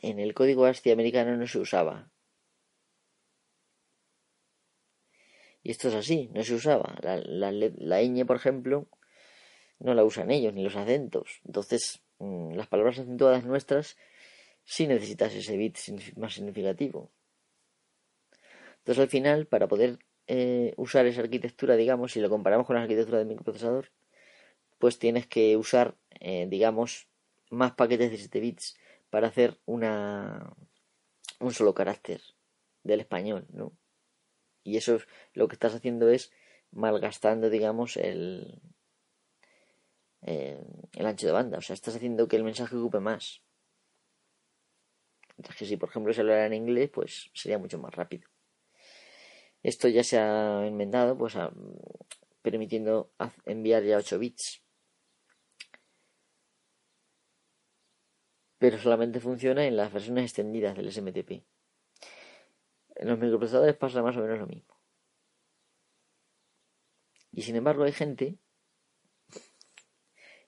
en 0.02 0.18
el 0.18 0.34
código 0.34 0.64
ASCII 0.64 0.92
americano 0.92 1.36
no 1.36 1.46
se 1.46 1.58
usaba. 1.58 2.10
Y 5.64 5.70
esto 5.70 5.88
es 5.88 5.94
así, 5.94 6.30
no 6.32 6.44
se 6.44 6.54
usaba. 6.54 6.94
La, 7.02 7.16
la, 7.16 7.50
la 7.50 8.02
ñ, 8.02 8.24
por 8.26 8.36
ejemplo, 8.36 8.86
no 9.80 9.94
la 9.94 10.04
usan 10.04 10.30
ellos, 10.30 10.54
ni 10.54 10.62
los 10.62 10.76
acentos. 10.76 11.40
Entonces, 11.44 12.02
mm, 12.18 12.54
las 12.54 12.68
palabras 12.68 12.98
acentuadas 12.98 13.44
nuestras 13.44 13.96
sí 14.62 14.86
necesitas 14.86 15.34
ese 15.34 15.56
bit 15.56 15.78
más 16.16 16.34
significativo. 16.34 17.10
Entonces, 18.78 19.02
al 19.02 19.08
final, 19.08 19.46
para 19.46 19.66
poder 19.66 19.98
eh, 20.26 20.74
usar 20.76 21.06
esa 21.06 21.22
arquitectura, 21.22 21.76
digamos, 21.76 22.12
si 22.12 22.20
lo 22.20 22.28
comparamos 22.28 22.66
con 22.66 22.76
la 22.76 22.82
arquitectura 22.82 23.18
del 23.18 23.28
microprocesador, 23.28 23.90
pues 24.78 24.98
tienes 24.98 25.26
que 25.26 25.56
usar, 25.56 25.96
eh, 26.20 26.46
digamos, 26.46 27.08
más 27.50 27.72
paquetes 27.72 28.10
de 28.10 28.18
7 28.18 28.40
bits 28.40 28.76
para 29.08 29.28
hacer 29.28 29.58
una 29.64 30.54
un 31.40 31.52
solo 31.52 31.74
carácter 31.74 32.20
del 32.82 33.00
español, 33.00 33.46
¿no? 33.50 33.72
Y 34.64 34.76
eso 34.76 34.96
es, 34.96 35.06
lo 35.34 35.46
que 35.46 35.54
estás 35.54 35.74
haciendo 35.74 36.08
es 36.08 36.32
malgastando, 36.72 37.50
digamos, 37.50 37.96
el, 37.96 38.60
el 40.22 41.06
ancho 41.06 41.26
de 41.26 41.32
banda. 41.32 41.58
O 41.58 41.60
sea, 41.60 41.74
estás 41.74 41.94
haciendo 41.94 42.26
que 42.26 42.36
el 42.36 42.44
mensaje 42.44 42.74
ocupe 42.76 42.98
más. 42.98 43.42
Entonces, 45.36 45.56
que 45.58 45.66
si 45.66 45.76
por 45.76 45.88
ejemplo 45.90 46.12
se 46.12 46.22
hablara 46.22 46.46
en 46.46 46.54
inglés, 46.54 46.90
pues 46.90 47.30
sería 47.34 47.58
mucho 47.58 47.78
más 47.78 47.94
rápido. 47.94 48.28
Esto 49.62 49.88
ya 49.88 50.04
se 50.04 50.18
ha 50.18 50.66
enmendado, 50.66 51.16
pues 51.16 51.36
permitiendo 52.42 53.12
enviar 53.46 53.82
ya 53.82 53.96
8 53.96 54.18
bits. 54.18 54.62
Pero 58.58 58.78
solamente 58.78 59.20
funciona 59.20 59.66
en 59.66 59.76
las 59.76 59.92
versiones 59.92 60.24
extendidas 60.24 60.76
del 60.76 60.90
SMTP. 60.92 61.44
En 62.96 63.08
los 63.08 63.18
microprocesadores 63.18 63.76
pasa 63.76 64.02
más 64.02 64.16
o 64.16 64.20
menos 64.20 64.38
lo 64.38 64.46
mismo. 64.46 64.74
Y 67.32 67.42
sin 67.42 67.56
embargo 67.56 67.82
hay 67.84 67.92
gente 67.92 68.38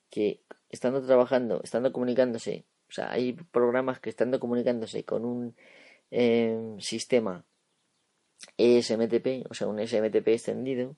que 0.08 0.40
estando 0.68 1.04
trabajando, 1.04 1.60
estando 1.62 1.92
comunicándose, 1.92 2.64
o 2.88 2.92
sea, 2.92 3.10
hay 3.10 3.32
programas 3.32 4.00
que 4.00 4.10
estando 4.10 4.38
comunicándose 4.38 5.04
con 5.04 5.24
un 5.24 5.56
eh, 6.10 6.76
sistema 6.78 7.44
ESMTP, 8.56 9.50
o 9.50 9.54
sea, 9.54 9.66
un 9.66 9.84
SMTP 9.84 10.28
extendido, 10.28 10.96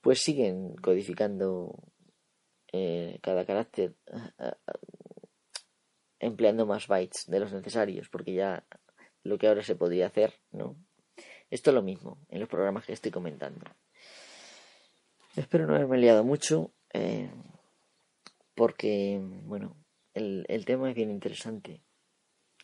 pues 0.00 0.20
siguen 0.20 0.74
codificando 0.76 1.74
eh, 2.72 3.18
cada 3.22 3.44
carácter 3.44 3.94
eh, 4.38 4.52
empleando 6.18 6.66
más 6.66 6.88
bytes 6.88 7.26
de 7.28 7.40
los 7.40 7.52
necesarios, 7.52 8.08
porque 8.08 8.34
ya 8.34 8.64
lo 9.26 9.38
que 9.38 9.48
ahora 9.48 9.62
se 9.62 9.76
podría 9.76 10.06
hacer, 10.06 10.34
¿no? 10.50 10.76
Esto 11.50 11.70
es 11.70 11.74
lo 11.74 11.82
mismo 11.82 12.18
en 12.28 12.40
los 12.40 12.48
programas 12.48 12.84
que 12.86 12.92
estoy 12.92 13.10
comentando. 13.10 13.64
Espero 15.36 15.66
no 15.66 15.74
haberme 15.74 15.98
liado 15.98 16.24
mucho, 16.24 16.72
eh, 16.92 17.30
porque, 18.54 19.20
bueno, 19.44 19.76
el, 20.14 20.44
el 20.48 20.64
tema 20.64 20.88
es 20.88 20.96
bien 20.96 21.10
interesante. 21.10 21.82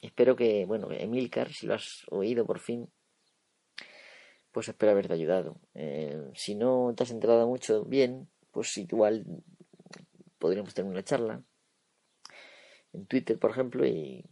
Espero 0.00 0.34
que, 0.34 0.64
bueno, 0.64 0.90
Emilcar, 0.90 1.52
si 1.52 1.66
lo 1.66 1.74
has 1.74 2.04
oído 2.10 2.44
por 2.44 2.58
fin, 2.58 2.90
pues 4.52 4.68
espero 4.68 4.92
haberte 4.92 5.14
ayudado. 5.14 5.60
Eh, 5.74 6.30
si 6.34 6.54
no 6.54 6.92
te 6.96 7.02
has 7.02 7.10
enterado 7.10 7.46
mucho 7.46 7.84
bien, 7.84 8.28
pues 8.50 8.76
igual 8.78 9.24
podríamos 10.38 10.74
tener 10.74 10.90
una 10.90 11.02
charla 11.02 11.42
en 12.92 13.06
Twitter, 13.06 13.38
por 13.38 13.50
ejemplo, 13.50 13.86
y, 13.86 14.24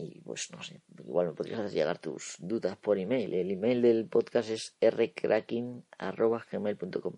y 0.00 0.20
pues 0.20 0.50
no 0.50 0.62
sé, 0.62 0.82
igual 0.98 1.28
me 1.28 1.34
podrías 1.34 1.60
hacer 1.60 1.72
llegar 1.72 1.98
tus 1.98 2.36
dudas 2.38 2.76
por 2.76 2.98
email. 2.98 3.32
El 3.34 3.50
email 3.50 3.82
del 3.82 4.08
podcast 4.08 4.50
es 4.50 4.76
rcracking.gmail.com. 4.80 7.16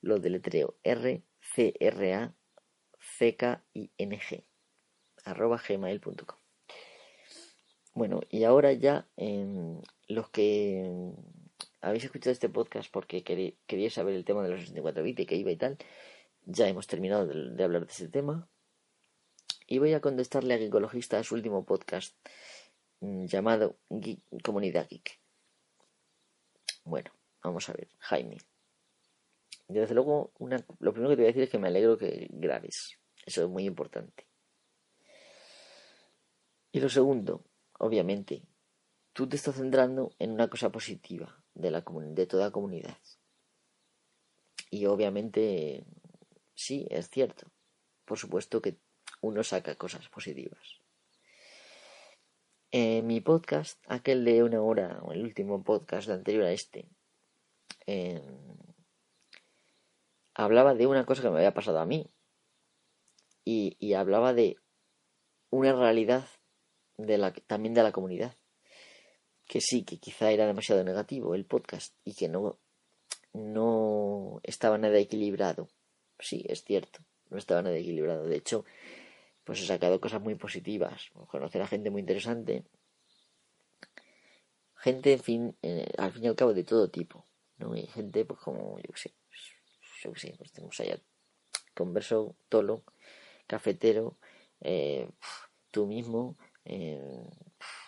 Lo 0.00 0.18
deletreo 0.18 0.78
R 0.82 1.22
C 1.40 1.74
R 1.78 2.14
A 2.14 2.34
C 3.18 3.36
K 3.36 3.62
I 3.74 3.90
N 3.98 4.18
G 4.18 4.44
arroba 5.24 5.60
gmail.com. 5.66 6.38
Bueno, 7.94 8.20
y 8.30 8.44
ahora 8.44 8.72
ya 8.72 9.06
los 10.08 10.30
que 10.30 11.12
habéis 11.80 12.04
escuchado 12.04 12.32
este 12.32 12.48
podcast 12.48 12.90
porque 12.90 13.22
queríais 13.22 13.92
saber 13.92 14.14
el 14.14 14.24
tema 14.24 14.42
de 14.42 14.50
los 14.50 14.60
64 14.60 15.02
bits 15.02 15.20
y 15.20 15.26
que 15.26 15.36
iba 15.36 15.50
y 15.50 15.56
tal, 15.56 15.76
ya 16.44 16.68
hemos 16.68 16.86
terminado 16.86 17.26
de, 17.26 17.62
hablar 17.62 17.86
de 17.86 17.92
ese 17.92 18.08
tema. 18.08 18.48
Y 19.72 19.78
voy 19.78 19.94
a 19.94 20.02
contestarle 20.02 20.52
a 20.52 20.58
Geekologista 20.58 21.18
a 21.18 21.24
su 21.24 21.34
último 21.34 21.64
podcast 21.64 22.14
mm, 23.00 23.24
llamado 23.24 23.78
Comunidad 24.44 24.86
Geek. 24.86 25.18
Bueno, 26.84 27.10
vamos 27.42 27.70
a 27.70 27.72
ver, 27.72 27.88
Jaime. 28.00 28.36
Desde 29.68 29.94
luego, 29.94 30.34
lo 30.78 30.92
primero 30.92 31.08
que 31.08 31.16
te 31.16 31.22
voy 31.22 31.24
a 31.24 31.28
decir 31.28 31.44
es 31.44 31.48
que 31.48 31.58
me 31.58 31.68
alegro 31.68 31.96
que 31.96 32.28
grabes. 32.32 32.98
Eso 33.24 33.44
es 33.44 33.48
muy 33.48 33.64
importante. 33.64 34.26
Y 36.70 36.78
lo 36.78 36.90
segundo, 36.90 37.42
obviamente, 37.78 38.42
tú 39.14 39.26
te 39.26 39.36
estás 39.36 39.56
centrando 39.56 40.12
en 40.18 40.32
una 40.32 40.48
cosa 40.48 40.68
positiva 40.70 41.42
de, 41.54 41.70
la 41.70 41.82
de 41.82 42.26
toda 42.26 42.50
comunidad. 42.50 42.98
Y 44.68 44.84
obviamente, 44.84 45.86
sí, 46.54 46.86
es 46.90 47.08
cierto. 47.08 47.50
Por 48.04 48.18
supuesto 48.18 48.60
que 48.60 48.76
uno 49.22 49.42
saca 49.42 49.76
cosas 49.76 50.08
positivas. 50.08 50.82
En 52.70 53.06
mi 53.06 53.20
podcast, 53.20 53.82
aquel 53.88 54.24
de 54.24 54.42
una 54.42 54.60
hora, 54.60 55.00
o 55.02 55.12
el 55.12 55.22
último 55.22 55.62
podcast 55.62 56.10
anterior 56.10 56.44
a 56.44 56.52
este, 56.52 56.88
hablaba 60.34 60.74
de 60.74 60.86
una 60.86 61.06
cosa 61.06 61.22
que 61.22 61.30
me 61.30 61.38
había 61.38 61.54
pasado 61.54 61.78
a 61.78 61.86
mí. 61.86 62.10
Y, 63.44 63.94
hablaba 63.94 64.32
de 64.34 64.56
una 65.50 65.72
realidad 65.72 66.24
también 67.46 67.74
de 67.74 67.82
la 67.82 67.92
comunidad. 67.92 68.36
Que 69.46 69.60
sí, 69.60 69.84
que 69.84 69.98
quizá 69.98 70.30
era 70.30 70.46
demasiado 70.46 70.84
negativo 70.84 71.34
el 71.34 71.44
podcast 71.44 71.94
y 72.04 72.14
que 72.14 72.28
no, 72.28 72.58
no 73.32 74.40
estaba 74.44 74.78
nada 74.78 74.98
equilibrado. 74.98 75.68
Sí, 76.18 76.44
es 76.48 76.64
cierto, 76.64 77.00
no 77.28 77.38
estaba 77.38 77.62
nada 77.62 77.76
equilibrado. 77.76 78.24
De 78.24 78.36
hecho, 78.36 78.64
pues 79.44 79.60
he 79.60 79.66
sacado 79.66 80.00
cosas 80.00 80.20
muy 80.20 80.34
positivas. 80.34 81.10
Conocer 81.28 81.62
a 81.62 81.66
gente 81.66 81.90
muy 81.90 82.00
interesante. 82.00 82.64
Gente, 84.76 85.12
en 85.12 85.20
fin, 85.20 85.56
eh, 85.62 85.88
al 85.98 86.12
fin 86.12 86.24
y 86.24 86.28
al 86.28 86.36
cabo 86.36 86.54
de 86.54 86.64
todo 86.64 86.90
tipo. 86.90 87.26
¿no? 87.58 87.76
Y 87.76 87.86
gente, 87.86 88.24
pues 88.24 88.40
como, 88.40 88.78
yo 88.78 88.92
qué 88.92 89.00
sé, 89.00 89.14
yo 90.02 90.12
qué 90.12 90.20
sé, 90.20 90.34
pues 90.36 90.52
tenemos 90.52 90.78
allá 90.80 91.00
converso, 91.74 92.36
tolo, 92.48 92.84
cafetero, 93.46 94.18
eh, 94.60 95.08
tú 95.70 95.86
mismo, 95.86 96.36
eh, 96.64 97.00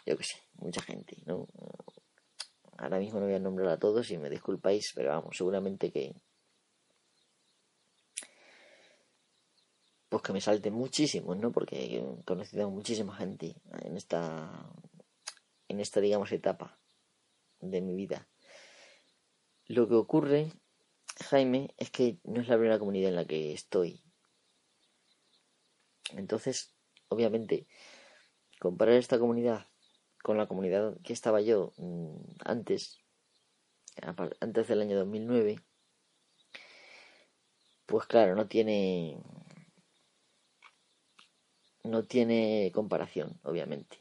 yo 0.07 0.17
qué 0.17 0.25
sé, 0.25 0.37
mucha 0.55 0.83
gente, 0.83 1.23
¿no? 1.27 1.47
Ahora 2.77 2.99
mismo 2.99 3.21
no 3.21 3.27
voy 3.27 3.35
a 3.35 3.39
nombrar 3.39 3.69
a 3.69 3.79
todos 3.79 4.11
y 4.11 4.19
me 4.19 4.31
disculpáis, 4.31 4.93
pero 4.95 5.11
vamos, 5.11 5.37
seguramente 5.37 5.93
que 5.93 6.15
pues 10.15 10.23
que 10.23 10.33
me 10.33 10.41
salte 10.41 10.71
muchísimo, 10.71 11.35
¿no? 11.35 11.51
Porque 11.51 11.97
he 11.97 12.25
conocido 12.25 12.67
a 12.67 12.71
muchísima 12.71 13.17
gente 13.17 13.57
en 13.83 13.97
esta 13.97 14.49
en 15.67 15.81
esta 15.81 16.01
digamos 16.01 16.31
etapa 16.31 16.79
de 17.59 17.81
mi 17.81 17.97
vida. 17.97 18.29
Lo 19.67 19.89
que 19.89 19.97
ocurre, 19.97 20.53
Jaime, 21.31 21.75
es 21.79 21.91
que 21.91 22.19
no 22.23 22.41
es 22.41 22.47
la 22.47 22.55
primera 22.55 22.79
comunidad 22.79 23.09
en 23.09 23.17
la 23.17 23.25
que 23.25 23.53
estoy. 23.53 24.05
Entonces, 26.13 26.73
obviamente, 27.09 27.67
comparar 28.61 28.95
esta 28.95 29.19
comunidad 29.19 29.67
con 30.23 30.39
la 30.39 30.47
comunidad 30.47 30.97
que 31.03 31.13
estaba 31.13 31.41
yo 31.41 31.73
mm, 31.77 32.19
antes, 32.45 33.01
antes 34.39 34.69
del 34.69 34.81
año 34.81 34.97
2009, 34.97 35.59
pues 37.87 38.07
claro, 38.07 38.37
no 38.37 38.47
tiene 38.47 39.19
no 41.85 42.05
tiene 42.05 42.71
comparación, 42.75 43.39
obviamente. 43.43 43.99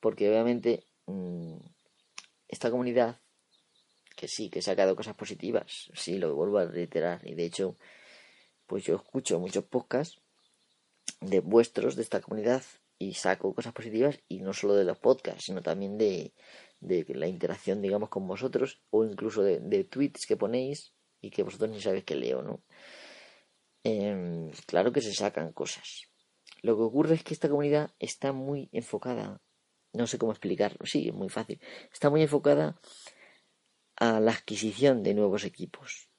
Porque 0.00 0.28
obviamente 0.28 0.84
mm, 1.06 1.56
esta 2.48 2.70
comunidad, 2.70 3.20
que 4.16 4.28
sí, 4.28 4.50
que 4.50 4.58
ha 4.58 4.62
sacado 4.62 4.96
cosas 4.96 5.14
positivas, 5.14 5.90
sí, 5.94 6.18
lo 6.18 6.34
vuelvo 6.34 6.58
a 6.58 6.66
reiterar, 6.66 7.26
y 7.26 7.34
de 7.34 7.44
hecho, 7.46 7.76
pues 8.66 8.84
yo 8.84 8.96
escucho 8.96 9.38
muchos 9.38 9.64
podcasts 9.64 10.20
de 11.20 11.40
vuestros, 11.40 11.96
de 11.96 12.02
esta 12.02 12.20
comunidad, 12.20 12.62
y 13.00 13.14
saco 13.14 13.54
cosas 13.54 13.72
positivas 13.72 14.20
y 14.28 14.40
no 14.40 14.52
solo 14.52 14.74
de 14.74 14.84
los 14.84 14.98
podcasts, 14.98 15.44
sino 15.46 15.62
también 15.62 15.96
de, 15.96 16.34
de 16.80 17.06
la 17.14 17.26
interacción, 17.26 17.80
digamos, 17.80 18.10
con 18.10 18.28
vosotros 18.28 18.82
o 18.90 19.04
incluso 19.06 19.42
de, 19.42 19.58
de, 19.58 19.84
tweets 19.84 20.26
que 20.26 20.36
ponéis 20.36 20.92
y 21.22 21.30
que 21.30 21.42
vosotros 21.42 21.70
ni 21.70 21.80
sabéis 21.80 22.04
que 22.04 22.14
leo, 22.14 22.42
¿no? 22.42 22.62
Em, 23.82 24.50
claro 24.66 24.92
que 24.92 25.00
se 25.00 25.14
sacan 25.14 25.52
cosas. 25.52 26.09
Lo 26.62 26.76
que 26.76 26.82
ocurre 26.82 27.14
es 27.14 27.24
que 27.24 27.34
esta 27.34 27.48
comunidad 27.48 27.94
está 27.98 28.32
muy 28.32 28.68
enfocada, 28.72 29.40
no 29.92 30.06
sé 30.06 30.18
cómo 30.18 30.32
explicarlo, 30.32 30.84
sí, 30.86 31.08
es 31.08 31.14
muy 31.14 31.28
fácil, 31.28 31.60
está 31.92 32.10
muy 32.10 32.22
enfocada 32.22 32.80
a 33.96 34.20
la 34.20 34.32
adquisición 34.32 35.02
de 35.02 35.14
nuevos 35.14 35.44
equipos. 35.44 36.09